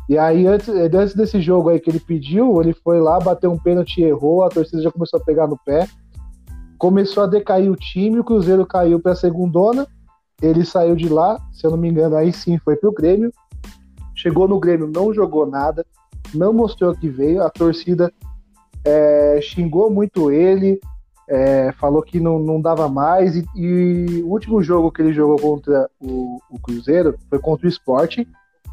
[0.08, 3.58] E aí, antes, antes desse jogo aí que ele pediu, ele foi lá, bateu um
[3.58, 5.88] pênalti e errou, a torcida já começou a pegar no pé.
[6.78, 9.88] Começou a decair o time, o Cruzeiro caiu para a segundona.
[10.42, 13.32] Ele saiu de lá, se eu não me engano, aí sim foi pro Grêmio.
[14.14, 15.86] Chegou no Grêmio, não jogou nada,
[16.34, 17.42] não mostrou que veio.
[17.42, 18.12] A torcida
[18.84, 20.80] é, xingou muito ele,
[21.28, 23.36] é, falou que não, não dava mais.
[23.36, 27.70] E, e, o último jogo que ele jogou contra o, o Cruzeiro foi contra o
[27.70, 28.28] Esporte.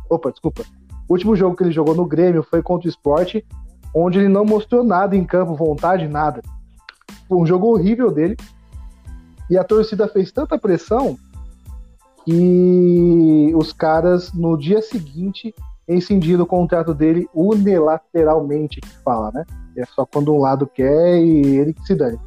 [0.09, 0.62] Opa, desculpa.
[1.09, 3.44] O último jogo que ele jogou no Grêmio foi contra o Esporte,
[3.94, 6.42] onde ele não mostrou nada em campo, vontade, nada.
[7.28, 8.36] Foi um jogo horrível dele.
[9.50, 11.18] E a torcida fez tanta pressão
[12.24, 15.55] que os caras, no dia seguinte,
[15.88, 19.44] incendiram o contrato dele unilateralmente, que fala, né?
[19.76, 22.18] É só quando um lado quer e ele que se dane.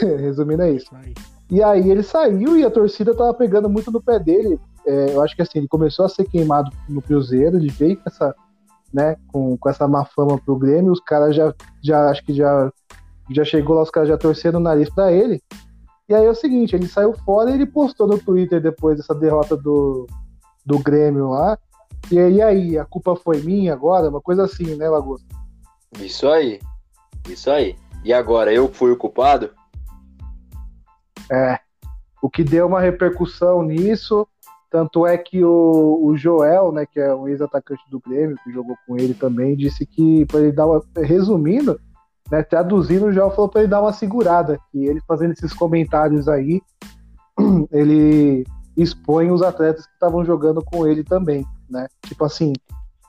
[0.20, 0.90] Resumindo é isso.
[1.50, 4.58] E aí ele saiu e a torcida tava pegando muito no pé dele.
[4.86, 8.02] É, eu acho que assim, ele começou a ser queimado no Cruzeiro, ele veio com
[8.06, 8.34] essa,
[8.92, 12.70] né, com, com essa má fama pro Grêmio, os caras já, já acho que já,
[13.30, 15.42] já chegou lá, os caras já torcendo o nariz pra ele.
[16.08, 19.14] E aí é o seguinte, ele saiu fora e ele postou no Twitter depois dessa
[19.14, 20.06] derrota do,
[20.64, 21.58] do Grêmio lá.
[22.10, 24.10] E aí, aí, a culpa foi minha agora?
[24.10, 25.26] Uma coisa assim, né, Lagosta?
[25.98, 26.60] Isso aí.
[27.26, 27.74] Isso aí.
[28.04, 29.50] E agora, eu fui o culpado?
[31.30, 31.58] É.
[32.22, 34.26] O que deu uma repercussão nisso,
[34.70, 38.76] tanto é que o, o Joel, né, que é um ex-atacante do Grêmio, que jogou
[38.86, 40.82] com ele também, disse que, para ele dar uma.
[40.96, 41.78] Resumindo,
[42.30, 46.28] né, traduzindo, o Joel falou para ele dar uma segurada, que ele fazendo esses comentários
[46.28, 46.62] aí,
[47.70, 48.44] ele
[48.76, 51.86] expõe os atletas que estavam jogando com ele também, né?
[52.06, 52.52] Tipo assim,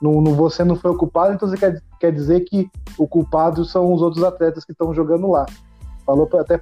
[0.00, 3.92] não, você não foi o culpado, então você quer, quer dizer que o culpado são
[3.92, 5.46] os outros atletas que estão jogando lá.
[6.04, 6.58] Falou pra, até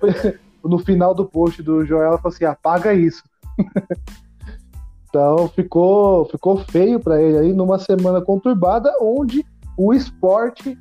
[0.64, 3.22] no final do post do Joel, ela falou assim: apaga isso.
[5.08, 9.44] então ficou, ficou feio para ele aí numa semana conturbada, onde
[9.76, 10.78] o esporte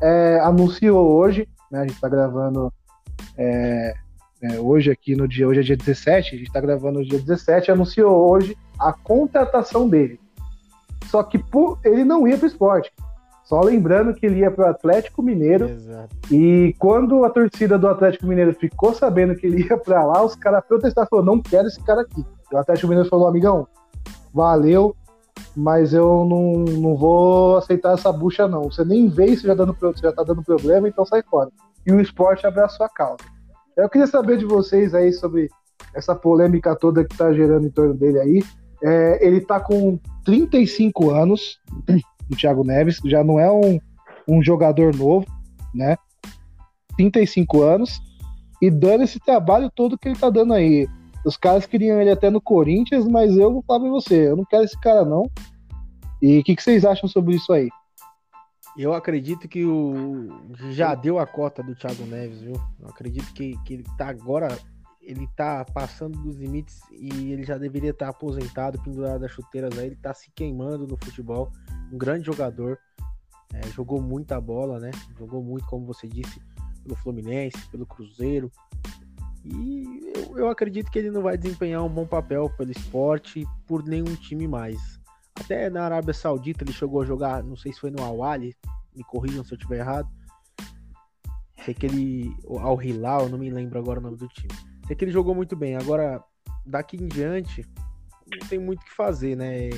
[0.00, 2.72] é, anunciou hoje, né, a gente está gravando
[3.36, 3.94] é,
[4.42, 7.18] é, hoje aqui no dia, hoje é dia 17, a gente está gravando no dia
[7.18, 10.20] 17, anunciou hoje a contratação dele.
[11.06, 12.92] Só que por, ele não ia para o esporte.
[13.52, 15.68] Só lembrando que ele ia para o Atlético Mineiro.
[15.68, 16.08] Exato.
[16.30, 20.34] E quando a torcida do Atlético Mineiro ficou sabendo que ele ia para lá, os
[20.34, 22.24] caras protestaram, falou: não quero esse cara aqui.
[22.50, 23.68] O Atlético Mineiro falou: amigão,
[24.32, 24.96] valeu,
[25.54, 28.70] mas eu não, não vou aceitar essa bucha, não.
[28.70, 31.50] Você nem veio, você já, dando, você já tá dando problema, então sai fora.
[31.86, 33.18] E o esporte abraçou a causa.
[33.76, 35.50] Eu queria saber de vocês aí sobre
[35.94, 38.42] essa polêmica toda que tá gerando em torno dele aí.
[38.82, 41.60] É, ele tá com 35 anos,
[42.32, 43.78] o Thiago Neves, já não é um,
[44.28, 45.26] um jogador novo,
[45.74, 45.96] né?
[46.96, 48.00] 35 anos,
[48.60, 50.88] e dando esse trabalho todo que ele tá dando aí.
[51.24, 54.44] Os caras queriam ele até no Corinthians, mas eu vou falar pra você, eu não
[54.44, 55.30] quero esse cara não.
[56.20, 57.68] E o que, que, vocês acham sobre isso aí?
[58.76, 60.28] Eu acredito que o
[60.70, 62.54] já deu a cota do Thiago Neves, viu?
[62.80, 64.56] Eu acredito que, que ele tá agora
[65.02, 69.76] ele tá passando dos limites e ele já deveria estar tá aposentado, pendurado das chuteiras
[69.78, 71.50] aí, ele tá se queimando no futebol.
[71.92, 72.78] Um grande jogador,
[73.52, 74.90] é, jogou muita bola, né?
[75.18, 76.40] Jogou muito, como você disse,
[76.82, 78.50] pelo Fluminense, pelo Cruzeiro.
[79.44, 83.84] E eu, eu acredito que ele não vai desempenhar um bom papel pelo esporte por
[83.84, 85.00] nenhum time mais.
[85.34, 88.54] Até na Arábia Saudita ele chegou a jogar, não sei se foi no Awali,
[88.94, 90.08] me corrijam se eu estiver errado.
[91.64, 92.36] Sei que ele.
[92.60, 95.56] Al Hilal, não me lembro agora o nome do time Sei que ele jogou muito
[95.56, 95.76] bem.
[95.76, 96.22] Agora,
[96.66, 97.64] daqui em diante,
[98.30, 99.70] não tem muito o que fazer, né?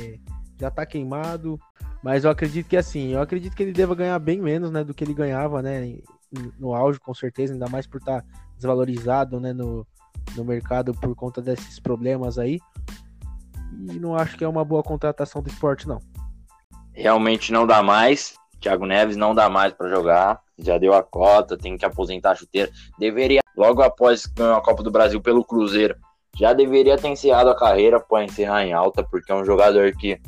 [0.60, 1.58] Já tá queimado.
[2.02, 4.92] Mas eu acredito que assim, eu acredito que ele deva ganhar bem menos, né, do
[4.92, 5.96] que ele ganhava, né,
[6.58, 9.86] no auge, com certeza, ainda mais por estar tá desvalorizado, né, no,
[10.36, 12.60] no mercado por conta desses problemas aí.
[13.90, 15.98] E não acho que é uma boa contratação do esporte, não.
[16.92, 18.34] Realmente não dá mais.
[18.60, 20.43] Thiago Neves não dá mais para jogar.
[20.58, 22.70] Já deu a cota, tem que aposentar a chuteira.
[22.98, 25.96] Deveria logo após ganhar a Copa do Brasil pelo Cruzeiro,
[26.36, 30.20] já deveria ter encerrado a carreira para encerrar em alta, porque é um jogador que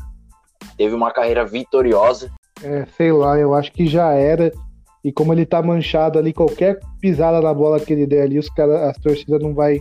[0.77, 2.31] teve uma carreira vitoriosa.
[2.63, 4.53] É, sei lá, eu acho que já era.
[5.05, 8.49] E como ele tá manchado ali, qualquer pisada na bola que ele der ali, os
[8.49, 9.81] cara, as torcidas não vai,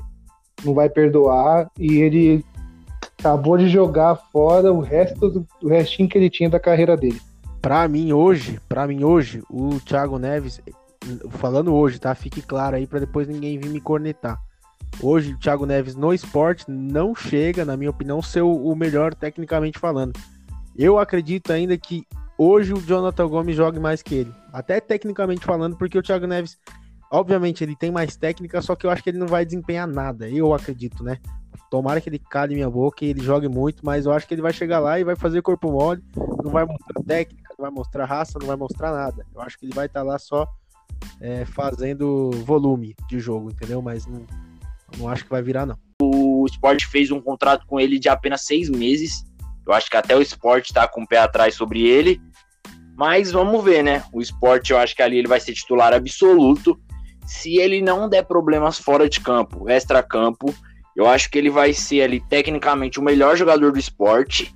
[0.64, 1.70] não vai perdoar.
[1.80, 2.44] E ele
[3.20, 7.20] acabou de jogar fora o resto do o restinho que ele tinha da carreira dele.
[7.66, 10.62] Para mim hoje, para mim hoje, o Thiago Neves
[11.32, 12.14] falando hoje, tá?
[12.14, 14.40] Fique claro aí para depois ninguém vir me cornetar.
[15.02, 19.80] Hoje o Thiago Neves no esporte não chega, na minha opinião, ser o melhor tecnicamente
[19.80, 20.14] falando.
[20.78, 22.06] Eu acredito ainda que
[22.38, 24.32] hoje o Jonathan Gomes jogue mais que ele.
[24.54, 26.60] Até tecnicamente falando, porque o Thiago Neves,
[27.12, 30.30] obviamente, ele tem mais técnica, só que eu acho que ele não vai desempenhar nada.
[30.30, 31.18] Eu acredito, né?
[31.72, 34.42] Tomara que ele cale minha boca e ele jogue muito, mas eu acho que ele
[34.44, 36.04] vai chegar lá e vai fazer corpo mole,
[36.44, 39.26] não vai mostrar técnica, não vai mostrar raça, não vai mostrar nada.
[39.34, 40.48] Eu acho que ele vai estar tá lá só
[41.22, 43.82] é, fazendo volume de jogo, entendeu?
[43.82, 44.26] Mas não,
[44.98, 45.78] não acho que vai virar, não.
[46.02, 49.26] O Sport fez um contrato com ele de apenas seis meses.
[49.66, 52.22] Eu acho que até o Sport tá com o pé atrás sobre ele.
[52.98, 54.04] Mas vamos ver, né?
[54.14, 56.80] O Sport, eu acho que ali ele vai ser titular absoluto.
[57.26, 60.54] Se ele não der problemas fora de campo, extra-campo,
[60.96, 64.54] eu acho que ele vai ser ali tecnicamente o melhor jogador do esporte.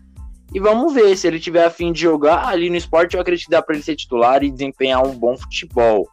[0.53, 3.45] E vamos ver, se ele tiver a fim de jogar ali no esporte, eu acredito
[3.45, 6.07] que dá para ele ser titular e desempenhar um bom futebol.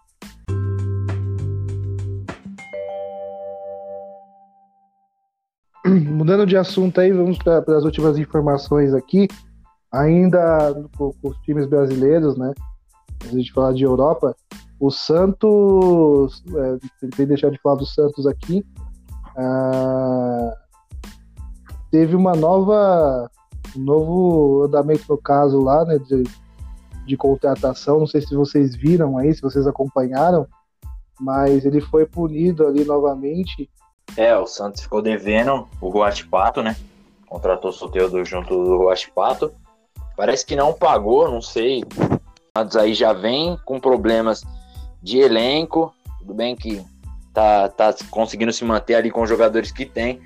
[5.87, 9.27] Mudando de assunto aí, vamos para as últimas informações aqui.
[9.91, 12.53] Ainda com, com, os times brasileiros, né?
[13.25, 14.37] A gente falar de Europa.
[14.79, 18.63] O Santos, é, tentei deixar de falar do Santos aqui,
[19.39, 20.53] ah,
[21.91, 23.31] teve uma nova,
[23.77, 26.25] um novo andamento no caso lá, né, de,
[27.07, 28.01] de contratação.
[28.01, 30.47] Não sei se vocês viram aí, se vocês acompanharam,
[31.21, 33.69] mas ele foi punido ali novamente.
[34.17, 36.77] É, o Santos ficou devendo o Ruachipato, né?
[37.27, 39.53] Contratou o Soteldo junto do Ruachipato.
[40.17, 41.85] Parece que não pagou, não sei.
[42.57, 44.43] Santos aí já vem com problemas
[45.03, 45.93] de elenco.
[46.21, 46.83] Tudo bem que
[47.35, 50.21] tá, tá conseguindo se manter ali com os jogadores que tem.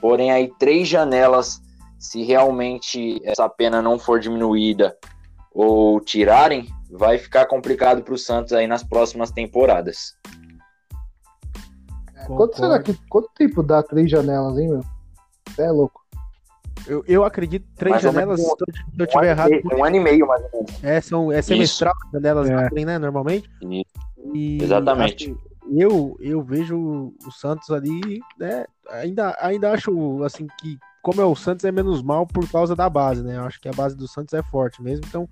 [0.00, 1.60] Porém, aí três janelas,
[2.06, 4.96] se realmente essa pena não for diminuída
[5.52, 10.16] ou tirarem, vai ficar complicado para o Santos aí nas próximas temporadas.
[12.26, 14.84] Quanto será que quanto tempo dá três janelas, hein, meu?
[15.58, 16.04] É louco.
[16.86, 18.56] Eu, eu acredito três mais janelas, se eu,
[18.98, 19.50] eu tiver um errado.
[19.76, 20.84] um ano e meio, mais ou menos.
[20.84, 22.84] É, são, é semestral as janelas é.
[22.84, 23.50] né, normalmente.
[24.32, 25.36] E, Exatamente.
[25.68, 28.64] Eu, eu vejo o Santos ali, né?
[28.90, 32.90] Ainda, ainda acho assim que, como é o Santos, é menos mal por causa da
[32.90, 33.36] base, né?
[33.36, 35.28] Eu acho que a base do Santos é forte mesmo, então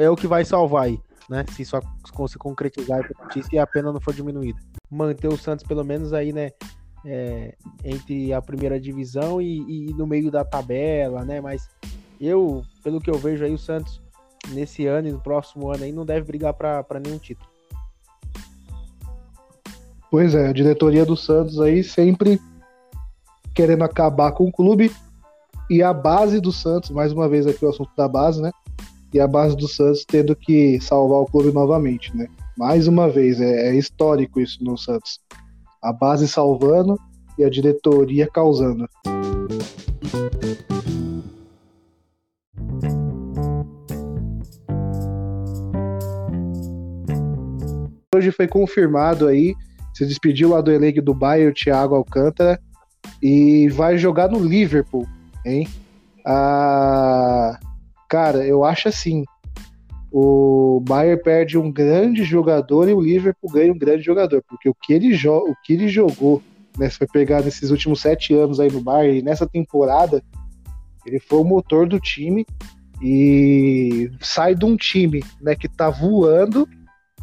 [0.00, 1.44] é o que vai salvar aí, né?
[1.52, 1.78] Se isso
[2.26, 3.08] se concretizar
[3.52, 4.58] e a pena não for diminuída.
[4.90, 6.50] Manter o Santos pelo menos aí, né?
[7.06, 9.60] É, entre a primeira divisão e,
[9.90, 11.40] e, no meio da tabela, né?
[11.40, 11.68] Mas
[12.20, 14.02] eu, pelo que eu vejo aí, o Santos
[14.48, 17.48] nesse ano e no próximo ano aí não deve brigar para nenhum título.
[20.10, 22.40] Pois é, a diretoria do Santos aí sempre
[23.54, 24.90] querendo acabar com o clube
[25.68, 28.50] e a base do Santos, mais uma vez aqui o assunto da base, né?
[29.12, 32.26] E a base do Santos tendo que salvar o clube novamente, né?
[32.56, 35.20] Mais uma vez, é, é histórico isso no Santos.
[35.82, 36.98] A base salvando
[37.38, 38.88] e a diretoria causando.
[48.14, 49.54] Hoje foi confirmado aí
[50.00, 52.58] se despediu lá do elenco do Bayern, o Thiago Alcântara,
[53.22, 55.06] e vai jogar no Liverpool,
[55.44, 55.68] hein?
[56.24, 57.58] Ah,
[58.08, 59.24] cara, eu acho assim,
[60.10, 64.74] o Bayern perde um grande jogador e o Liverpool ganha um grande jogador, porque o
[64.74, 66.42] que ele, o que ele jogou,
[66.76, 70.22] né, se pegar nesses últimos sete anos aí no Bayern, e nessa temporada,
[71.06, 72.44] ele foi o motor do time
[73.02, 76.68] e sai de um time né, que tá voando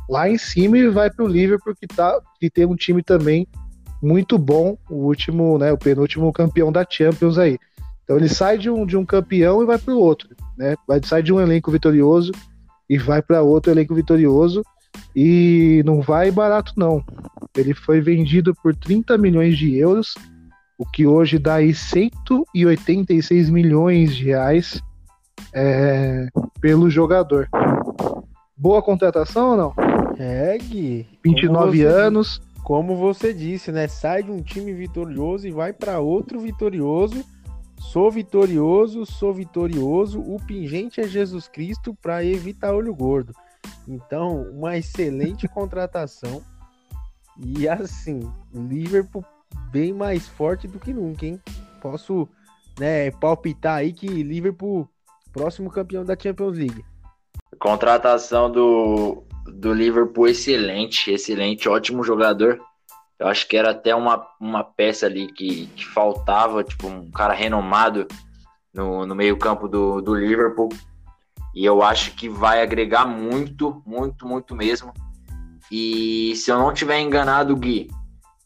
[0.10, 3.48] lá em cima e vai para o Liverpool que, tá, que tem um time também
[4.02, 7.58] muito bom, o último, né, o penúltimo campeão da Champions aí.
[8.04, 10.76] Então ele sai de um, de um campeão e vai para o outro, né?
[10.88, 12.32] Vai sai de um elenco vitorioso
[12.89, 14.64] e vai para outro elenco vitorioso
[15.14, 17.04] e não vai barato não.
[17.56, 20.16] Ele foi vendido por 30 milhões de euros,
[20.78, 24.82] o que hoje dá aí 186 milhões de reais
[25.54, 26.28] é,
[26.62, 27.50] pelo jogador.
[28.56, 29.74] Boa contratação ou não?
[30.18, 31.06] É, Gui.
[31.24, 32.41] 29 anos.
[32.68, 33.88] Como você disse, né?
[33.88, 37.24] Sai de um time vitorioso e vai para outro vitorioso.
[37.80, 40.20] Sou vitorioso, sou vitorioso.
[40.20, 43.34] O pingente é Jesus Cristo para evitar olho gordo.
[43.88, 46.43] Então, uma excelente contratação.
[47.38, 49.24] E assim, Liverpool
[49.72, 51.41] bem mais forte do que nunca, hein?
[51.82, 52.28] Posso,
[52.78, 54.89] né, palpitar aí que Liverpool
[55.32, 56.84] próximo campeão da Champions League.
[57.59, 62.60] Contratação do, do Liverpool excelente, excelente, ótimo jogador.
[63.20, 67.34] Eu acho que era até uma, uma peça ali que, que faltava, tipo, um cara
[67.34, 68.08] renomado
[68.74, 70.70] no, no meio-campo do, do Liverpool.
[71.56, 74.93] E eu acho que vai agregar muito, muito, muito mesmo.
[75.72, 77.89] E se eu não tiver enganado, Gui,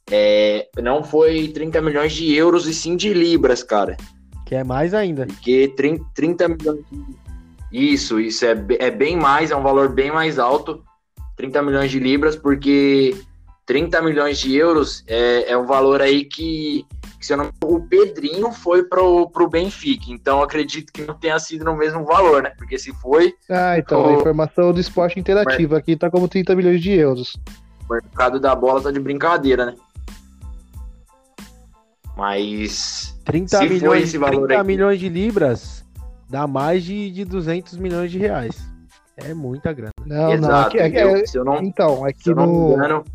[0.10, 3.98] é, não foi 30 milhões de euros e sim de libras, cara.
[4.46, 5.26] Que é mais ainda.
[5.26, 7.22] Porque 30, 30 milhões de
[7.72, 10.84] isso, isso é, é bem mais, é um valor bem mais alto,
[11.42, 13.16] 30 milhões de libras, porque
[13.66, 16.86] 30 milhões de euros é, é um valor aí que,
[17.20, 21.40] que se eu não o Pedrinho foi pro, pro Benfica, então acredito que não tenha
[21.40, 22.52] sido no mesmo valor, né?
[22.56, 23.34] Porque se foi.
[23.50, 24.10] Ah, então, o...
[24.10, 27.36] a informação do esporte interativo aqui tá como 30 milhões de euros.
[27.90, 29.76] O mercado da bola tá de brincadeira, né?
[32.16, 33.20] Mas.
[33.26, 35.84] 30 milhões, 30 milhões de libras
[36.30, 38.64] dá mais de, de 200 milhões de reais.
[39.18, 39.91] É muita grana.
[40.12, 40.52] Não, Exato.
[40.52, 40.60] não.
[40.60, 42.68] Aqui, aqui, é, se eu não, então, aqui se eu não no...
[42.68, 43.06] me engano...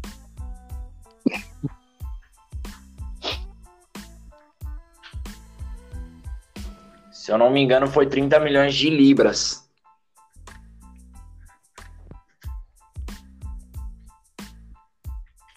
[7.13, 9.69] Se eu não me engano, foi 30 milhões de libras.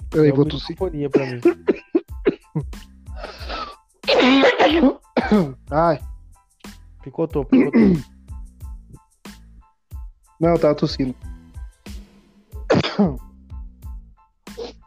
[0.10, 0.76] Peraí, vou tossir.
[0.76, 1.40] pra mim.
[5.72, 6.02] Ai.
[7.02, 7.82] Picotou, picotou.
[10.38, 11.16] Não, eu tava tossindo.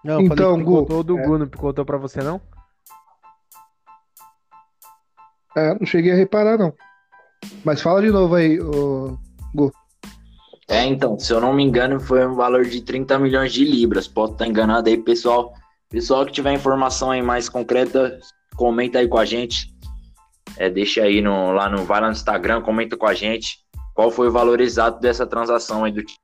[0.05, 1.27] Não, Então, falei que Gu, do é.
[1.27, 2.41] Gu, não contou pra você, não?
[5.57, 6.73] É, não cheguei a reparar, não.
[7.65, 9.19] Mas fala de novo aí, ô,
[9.55, 9.73] Gu.
[10.69, 14.09] É, então, se eu não me engano, foi um valor de 30 milhões de libras.
[14.09, 15.53] Posso estar enganado aí, pessoal.
[15.89, 18.19] Pessoal que tiver informação aí mais concreta,
[18.57, 19.73] comenta aí com a gente.
[20.57, 23.59] É, deixa aí no, lá no, vai lá no Instagram, comenta com a gente
[23.95, 26.22] qual foi o valor exato dessa transação aí do time.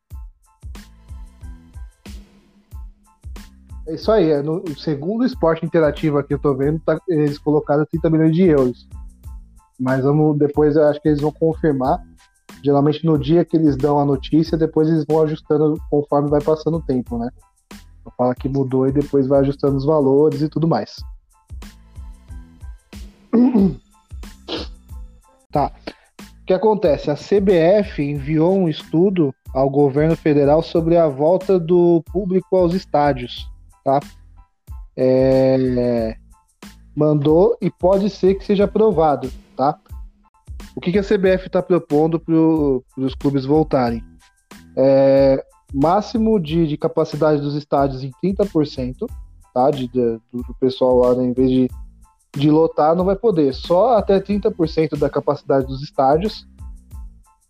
[3.89, 7.39] É isso aí, é no o segundo esporte interativo aqui eu tô vendo, tá, eles
[7.39, 8.87] colocaram 30 milhões de euros.
[9.81, 11.99] Mas vamos, depois eu acho que eles vão confirmar.
[12.63, 16.77] Geralmente no dia que eles dão a notícia, depois eles vão ajustando conforme vai passando
[16.77, 17.31] o tempo, né?
[18.17, 20.97] Fala que mudou e depois vai ajustando os valores e tudo mais.
[25.51, 25.73] Tá.
[26.43, 27.11] O que acontece?
[27.11, 33.51] A CBF enviou um estudo ao governo federal sobre a volta do público aos estádios,
[33.89, 34.01] tá?
[34.95, 36.17] É,
[36.95, 39.79] Mandou e pode ser que seja aprovado, tá?
[40.75, 44.03] O que, que a CBF está propondo para os clubes voltarem?
[44.77, 49.09] É, máximo de, de capacidade dos estádios em 30%,
[49.55, 49.71] tá?
[49.71, 51.71] De, de- do, pessoal lá, né, em vez de,
[52.37, 53.55] de lotar, não vai poder.
[53.55, 56.49] Só até 30% da capacidade dos estádios.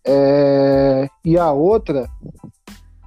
[0.05, 2.07] É, e a outra,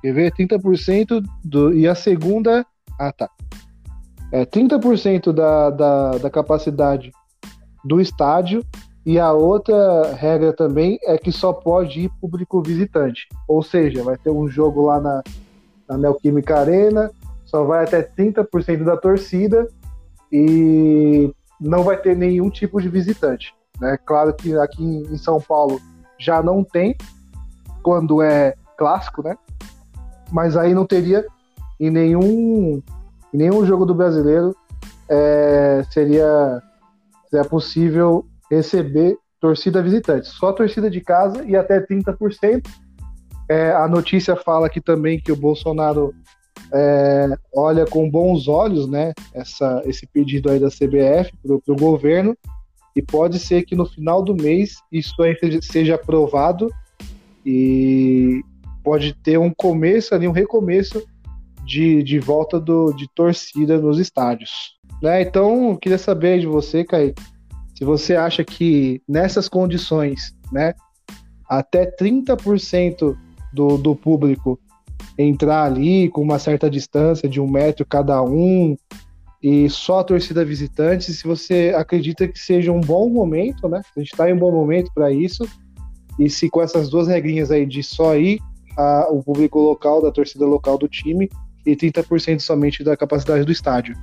[0.02, 0.32] quer ver?
[0.32, 1.72] 30% do.
[1.72, 2.66] E a segunda.
[3.02, 3.28] Ah, tá.
[4.30, 7.10] É 30% da, da, da capacidade
[7.84, 8.64] do estádio.
[9.04, 13.28] E a outra regra também é que só pode ir público visitante.
[13.48, 15.22] Ou seja, vai ter um jogo lá na,
[15.88, 17.10] na Neoquímica Arena,
[17.44, 19.66] só vai até 30% da torcida
[20.30, 23.52] e não vai ter nenhum tipo de visitante.
[23.80, 23.98] Né?
[24.06, 25.80] Claro que aqui em São Paulo
[26.16, 26.96] já não tem,
[27.82, 29.36] quando é clássico, né?
[30.30, 31.26] Mas aí não teria
[31.82, 32.80] em nenhum,
[33.32, 34.54] nenhum jogo do brasileiro
[35.08, 36.62] é, seria,
[37.30, 40.28] seria possível receber torcida visitante.
[40.28, 42.66] Só torcida de casa e até 30%.
[43.48, 46.14] É, a notícia fala aqui também que o Bolsonaro
[46.72, 52.36] é, olha com bons olhos né, essa, esse pedido aí da CBF para o governo
[52.96, 56.68] e pode ser que no final do mês isso aí seja- seja aprovado
[57.44, 58.42] e
[58.82, 61.02] pode ter um começo ali, um recomeço
[61.64, 64.78] de, de volta do, de torcida nos estádios.
[65.02, 65.22] Né?
[65.22, 67.22] Então, queria saber de você, Kaique,
[67.76, 70.74] se você acha que nessas condições, né,
[71.48, 73.16] até 30%
[73.52, 74.58] do, do público
[75.18, 78.76] entrar ali com uma certa distância de um metro cada um
[79.42, 83.82] e só a torcida visitante, se você acredita que seja um bom momento, né?
[83.96, 85.44] A gente está em um bom momento para isso.
[86.16, 88.38] E se com essas duas regrinhas aí de só ir
[88.76, 91.28] a, o público local, da torcida local do time,
[91.64, 93.96] e 30% somente da capacidade do estádio.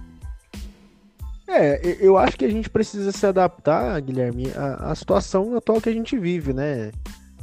[1.48, 5.90] É, eu- acho que a gente precisa se adaptar, Guilherme, à, à situação atual que
[5.90, 6.92] a gente vive, né?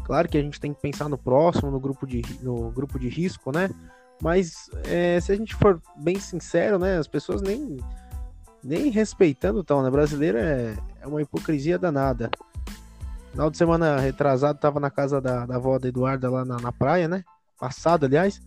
[0.04, 3.08] Claro que a gente tem que pensar no próximo, no grupo de, no grupo de
[3.08, 3.68] risco, né?
[4.22, 6.98] Mas é, se a gente for bem sincero, né?
[6.98, 7.78] As pessoas nem,
[8.62, 9.90] nem respeitando estão, né?
[9.90, 12.30] Brasileiro é, é uma hipocrisia danada.
[13.32, 16.70] Final de semana retrasado, tava na casa da, da avó da Eduarda lá na, na
[16.70, 17.24] praia, né?
[17.58, 18.40] Passado, aliás.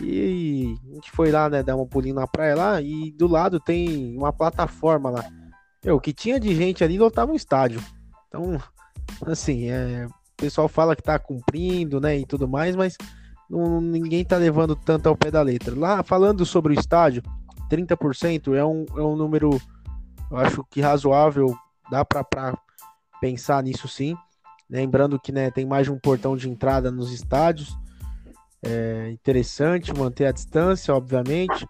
[0.00, 3.60] E a gente foi lá, né, dar um pulinho na praia lá, e do lado
[3.60, 5.24] tem uma plataforma lá.
[5.86, 7.82] O que tinha de gente ali lotava um estádio.
[8.28, 8.58] Então,
[9.26, 12.96] assim, é, o pessoal fala que tá cumprindo, né, e tudo mais, mas
[13.50, 15.78] não- ninguém tá levando tanto ao pé da letra.
[15.78, 17.22] Lá, falando sobre o estádio,
[17.68, 19.60] 30% é um, é um número,
[20.30, 21.54] eu acho que razoável,
[21.90, 22.24] dá pra
[23.20, 24.16] pensar nisso sim.
[24.70, 27.76] Lembrando que, né, tem mais de um portão de entrada nos estádios.
[28.64, 31.66] É interessante manter a distância, obviamente.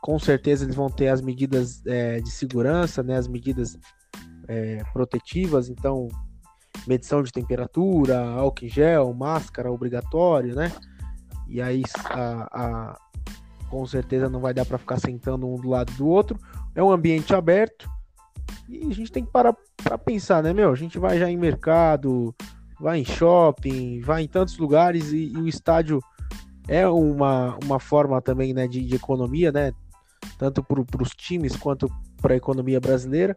[0.00, 3.76] Com certeza eles vão ter as medidas é, de segurança, né, as medidas
[4.46, 6.08] é, protetivas, então
[6.86, 10.72] medição de temperatura, álcool em gel, máscara obrigatório, né?
[11.48, 12.98] E aí a, a-
[13.68, 16.38] com certeza não vai dar para ficar sentando um do lado do outro.
[16.74, 17.90] É um ambiente aberto
[18.68, 20.70] e a gente tem que parar para pensar, né, meu?
[20.70, 22.34] A gente vai já em mercado,
[22.80, 26.00] vai em shopping, vai em tantos lugares e, e o estádio
[26.68, 29.72] é uma, uma forma também né, de, de economia, né?
[30.36, 31.90] Tanto para os times quanto
[32.20, 33.36] para a economia brasileira.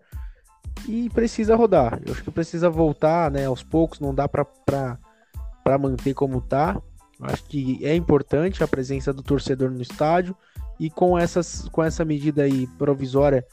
[0.87, 2.01] E precisa rodar.
[2.05, 6.79] Eu acho que precisa voltar né, aos poucos, não dá para manter como tá.
[7.19, 10.35] Eu acho que é importante a presença do torcedor no estádio.
[10.79, 13.45] E com, essas, com essa medida aí provisória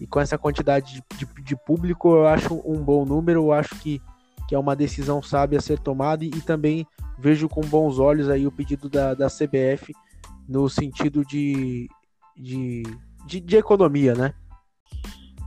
[0.00, 3.44] e com essa quantidade de, de, de público, eu acho um bom número.
[3.44, 4.00] Eu acho que,
[4.48, 6.86] que é uma decisão sábia a ser tomada e, e também
[7.20, 9.92] vejo com bons olhos aí o pedido da, da CBF
[10.48, 11.88] no sentido de,
[12.36, 12.82] de,
[13.26, 14.34] de, de economia, né?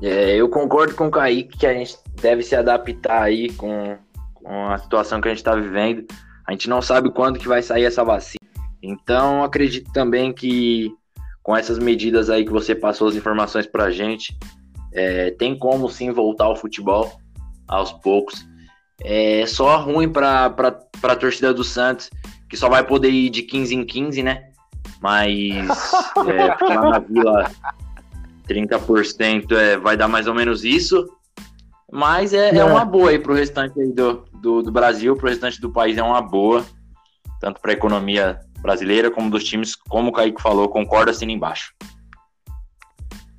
[0.01, 3.97] É, eu concordo com o Kaique que a gente deve se adaptar aí com,
[4.33, 6.05] com a situação que a gente está vivendo.
[6.47, 8.37] A gente não sabe quando que vai sair essa vacina.
[8.81, 10.93] Então, acredito também que
[11.41, 14.37] com essas medidas aí que você passou as informações para a gente,
[14.93, 17.11] é, tem como sim voltar ao futebol
[17.67, 18.45] aos poucos.
[19.01, 22.09] É só ruim para a torcida do Santos,
[22.49, 24.49] que só vai poder ir de 15 em 15, né?
[25.01, 25.39] Mas
[26.27, 27.51] é, lá na Vila
[28.47, 31.07] 30% é, vai dar mais ou menos isso.
[31.91, 35.61] Mas é, é uma boa aí pro restante aí do, do, do Brasil, pro restante
[35.61, 36.65] do país é uma boa.
[37.39, 41.73] Tanto para a economia brasileira como dos times, como o Kaique falou, concorda assim embaixo.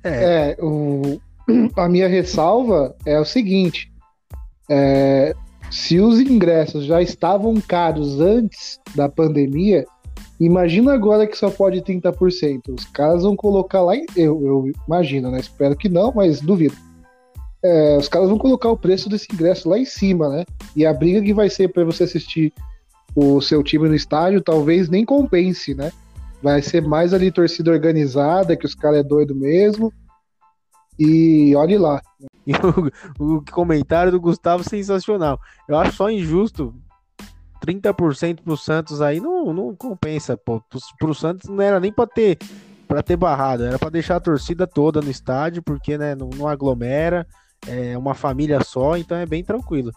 [0.03, 1.19] É, é o,
[1.75, 3.91] a minha ressalva é o seguinte:
[4.69, 5.35] é,
[5.71, 9.85] se os ingressos já estavam caros antes da pandemia,
[10.39, 12.61] imagina agora que só pode 30%.
[12.77, 15.39] Os caras vão colocar lá, em, eu, eu imagino, né?
[15.39, 16.75] Espero que não, mas duvido.
[17.63, 20.45] É, os caras vão colocar o preço desse ingresso lá em cima, né?
[20.75, 22.53] E a briga que vai ser para você assistir
[23.15, 25.91] o seu time no estádio talvez nem compense, né?
[26.43, 29.91] Vai ser mais ali torcida organizada, que os caras é doido mesmo.
[30.99, 32.01] E olhe lá.
[32.47, 32.53] E
[33.19, 35.39] o, o comentário do Gustavo sensacional.
[35.67, 36.75] Eu acho só injusto
[37.65, 40.61] 30% pro Santos aí não, não compensa, pô.
[40.69, 42.37] Pro, pro Santos não era nem para ter
[42.87, 46.47] para ter barrado, era para deixar a torcida toda no estádio, porque né, não, não,
[46.47, 47.25] aglomera,
[47.67, 49.91] é uma família só, então é bem tranquilo.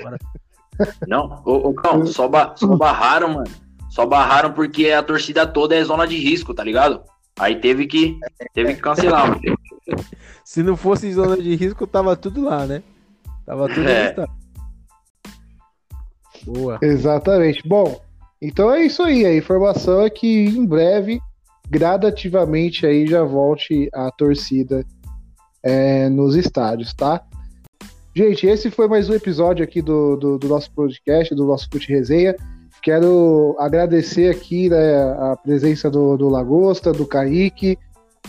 [0.00, 0.18] Agora...
[1.08, 3.50] Não, ô, ô Cão, só, ba só barraram, mano.
[3.88, 7.02] Só barraram porque a torcida toda é zona de risco, tá ligado?
[7.38, 8.18] Aí teve que,
[8.54, 9.38] teve que cancelar.
[10.44, 12.82] Se não fosse zona de risco, tava tudo lá, né?
[13.44, 14.14] Tava tudo é.
[16.44, 16.78] Boa.
[16.80, 17.66] Exatamente.
[17.66, 18.00] Bom,
[18.40, 19.26] então é isso aí.
[19.26, 21.20] A informação é que em breve,
[21.68, 24.84] gradativamente aí já volte a torcida
[25.62, 27.22] é, nos estádios, tá?
[28.14, 31.92] Gente, esse foi mais um episódio aqui do, do, do nosso podcast, do nosso Fute
[31.92, 32.34] Resenha.
[32.82, 37.78] Quero agradecer aqui né, a presença do, do Lagosta, do Kaique,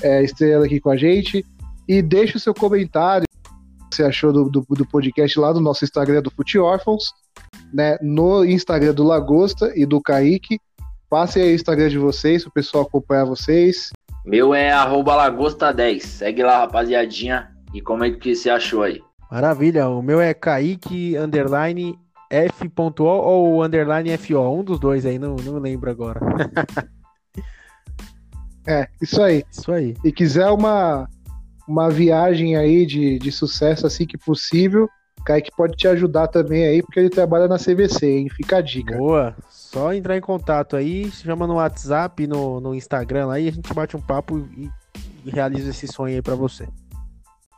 [0.01, 1.45] é, estrela aqui com a gente.
[1.87, 3.25] E deixe o seu comentário
[3.81, 7.13] o que você achou do, do, do, podcast lá no nosso Instagram do Fute Orphans,
[7.73, 10.59] né, no Instagram do Lagosta e do Kaique.
[11.09, 13.91] Passem aí o Instagram de vocês, para o pessoal acompanhar vocês.
[14.25, 16.01] Meu é lagosta10.
[16.01, 19.01] Segue lá, rapaziadinha, e comenta o que você achou aí.
[19.31, 21.97] Maravilha, o meu é Kaique, underline
[22.29, 26.19] F.O ou underline FO, um dos dois aí, não, não lembro agora.
[28.67, 29.43] é, isso aí.
[29.51, 29.95] Isso aí.
[30.03, 31.07] E quiser uma,
[31.67, 34.89] uma viagem aí de, de sucesso assim que possível,
[35.27, 38.29] Kaique pode te ajudar também aí, porque ele trabalha na CVC, hein?
[38.29, 38.95] Fica a dica.
[38.95, 39.35] Boa.
[39.49, 43.97] Só entrar em contato aí, chama no WhatsApp, no, no Instagram aí, a gente bate
[43.97, 44.69] um papo e,
[45.25, 46.65] e realiza esse sonho aí pra você.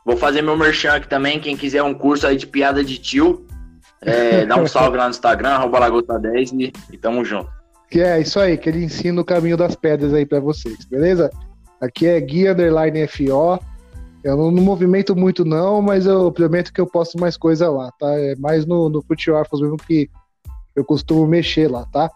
[0.04, 3.46] Vou fazer meu merchan aqui também, quem quiser um curso aí de piada de tio,
[4.02, 7.50] é, dá um salve lá no Instagram, arroba Lagota10 e, e tamo junto.
[7.90, 11.30] Que é isso aí, que ele ensina o caminho das pedras aí para vocês, beleza?
[11.80, 13.58] Aqui é Guia Underline FO.
[14.22, 17.90] Eu não, não, movimento muito não, mas eu prometo que eu posto mais coisa lá,
[17.98, 18.12] tá?
[18.18, 20.08] É mais no, no Fute mesmo que
[20.76, 22.10] eu costumo mexer lá, tá?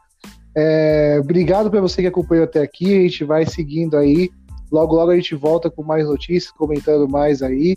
[0.57, 2.99] É, obrigado para você que acompanhou até aqui.
[2.99, 4.31] A gente vai seguindo aí.
[4.71, 7.75] Logo, logo a gente volta com mais notícias, comentando mais aí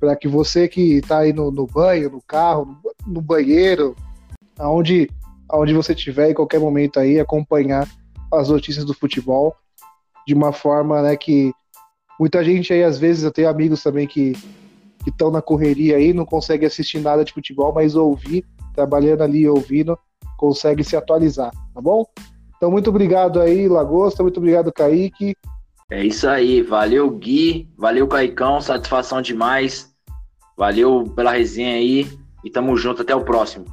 [0.00, 3.94] para que você que está aí no, no, banho, no carro, no, banheiro,
[4.58, 5.10] aonde,
[5.46, 7.86] aonde você estiver em qualquer momento aí, acompanhar
[8.32, 9.54] as notícias do futebol
[10.26, 11.52] de uma forma né, que
[12.18, 14.32] muita gente aí, às vezes, eu tenho amigos também que
[15.06, 18.44] estão na correria aí, não consegue assistir nada de futebol, mas ouvir,
[18.74, 19.98] trabalhando ali ouvindo,
[20.38, 22.06] consegue se atualizar, tá bom?
[22.56, 25.34] Então, muito obrigado aí, Lagosta, muito obrigado, Kaique.
[25.90, 29.89] É isso aí, valeu Gui, valeu Caicão, satisfação demais.
[30.60, 32.06] Valeu pela resenha aí
[32.44, 33.64] e tamo junto até o próximo.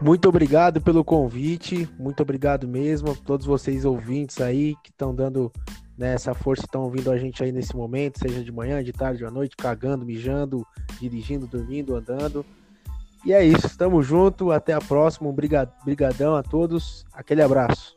[0.00, 5.52] Muito obrigado pelo convite, muito obrigado mesmo a todos vocês ouvintes aí que estão dando
[5.98, 9.22] né, essa força, estão ouvindo a gente aí nesse momento, seja de manhã, de tarde,
[9.22, 10.66] à noite, cagando, mijando,
[10.98, 12.42] dirigindo, dormindo, andando.
[13.22, 15.36] E é isso, tamo junto, até a próxima, um
[15.84, 17.90] brigadão a todos, aquele abraço.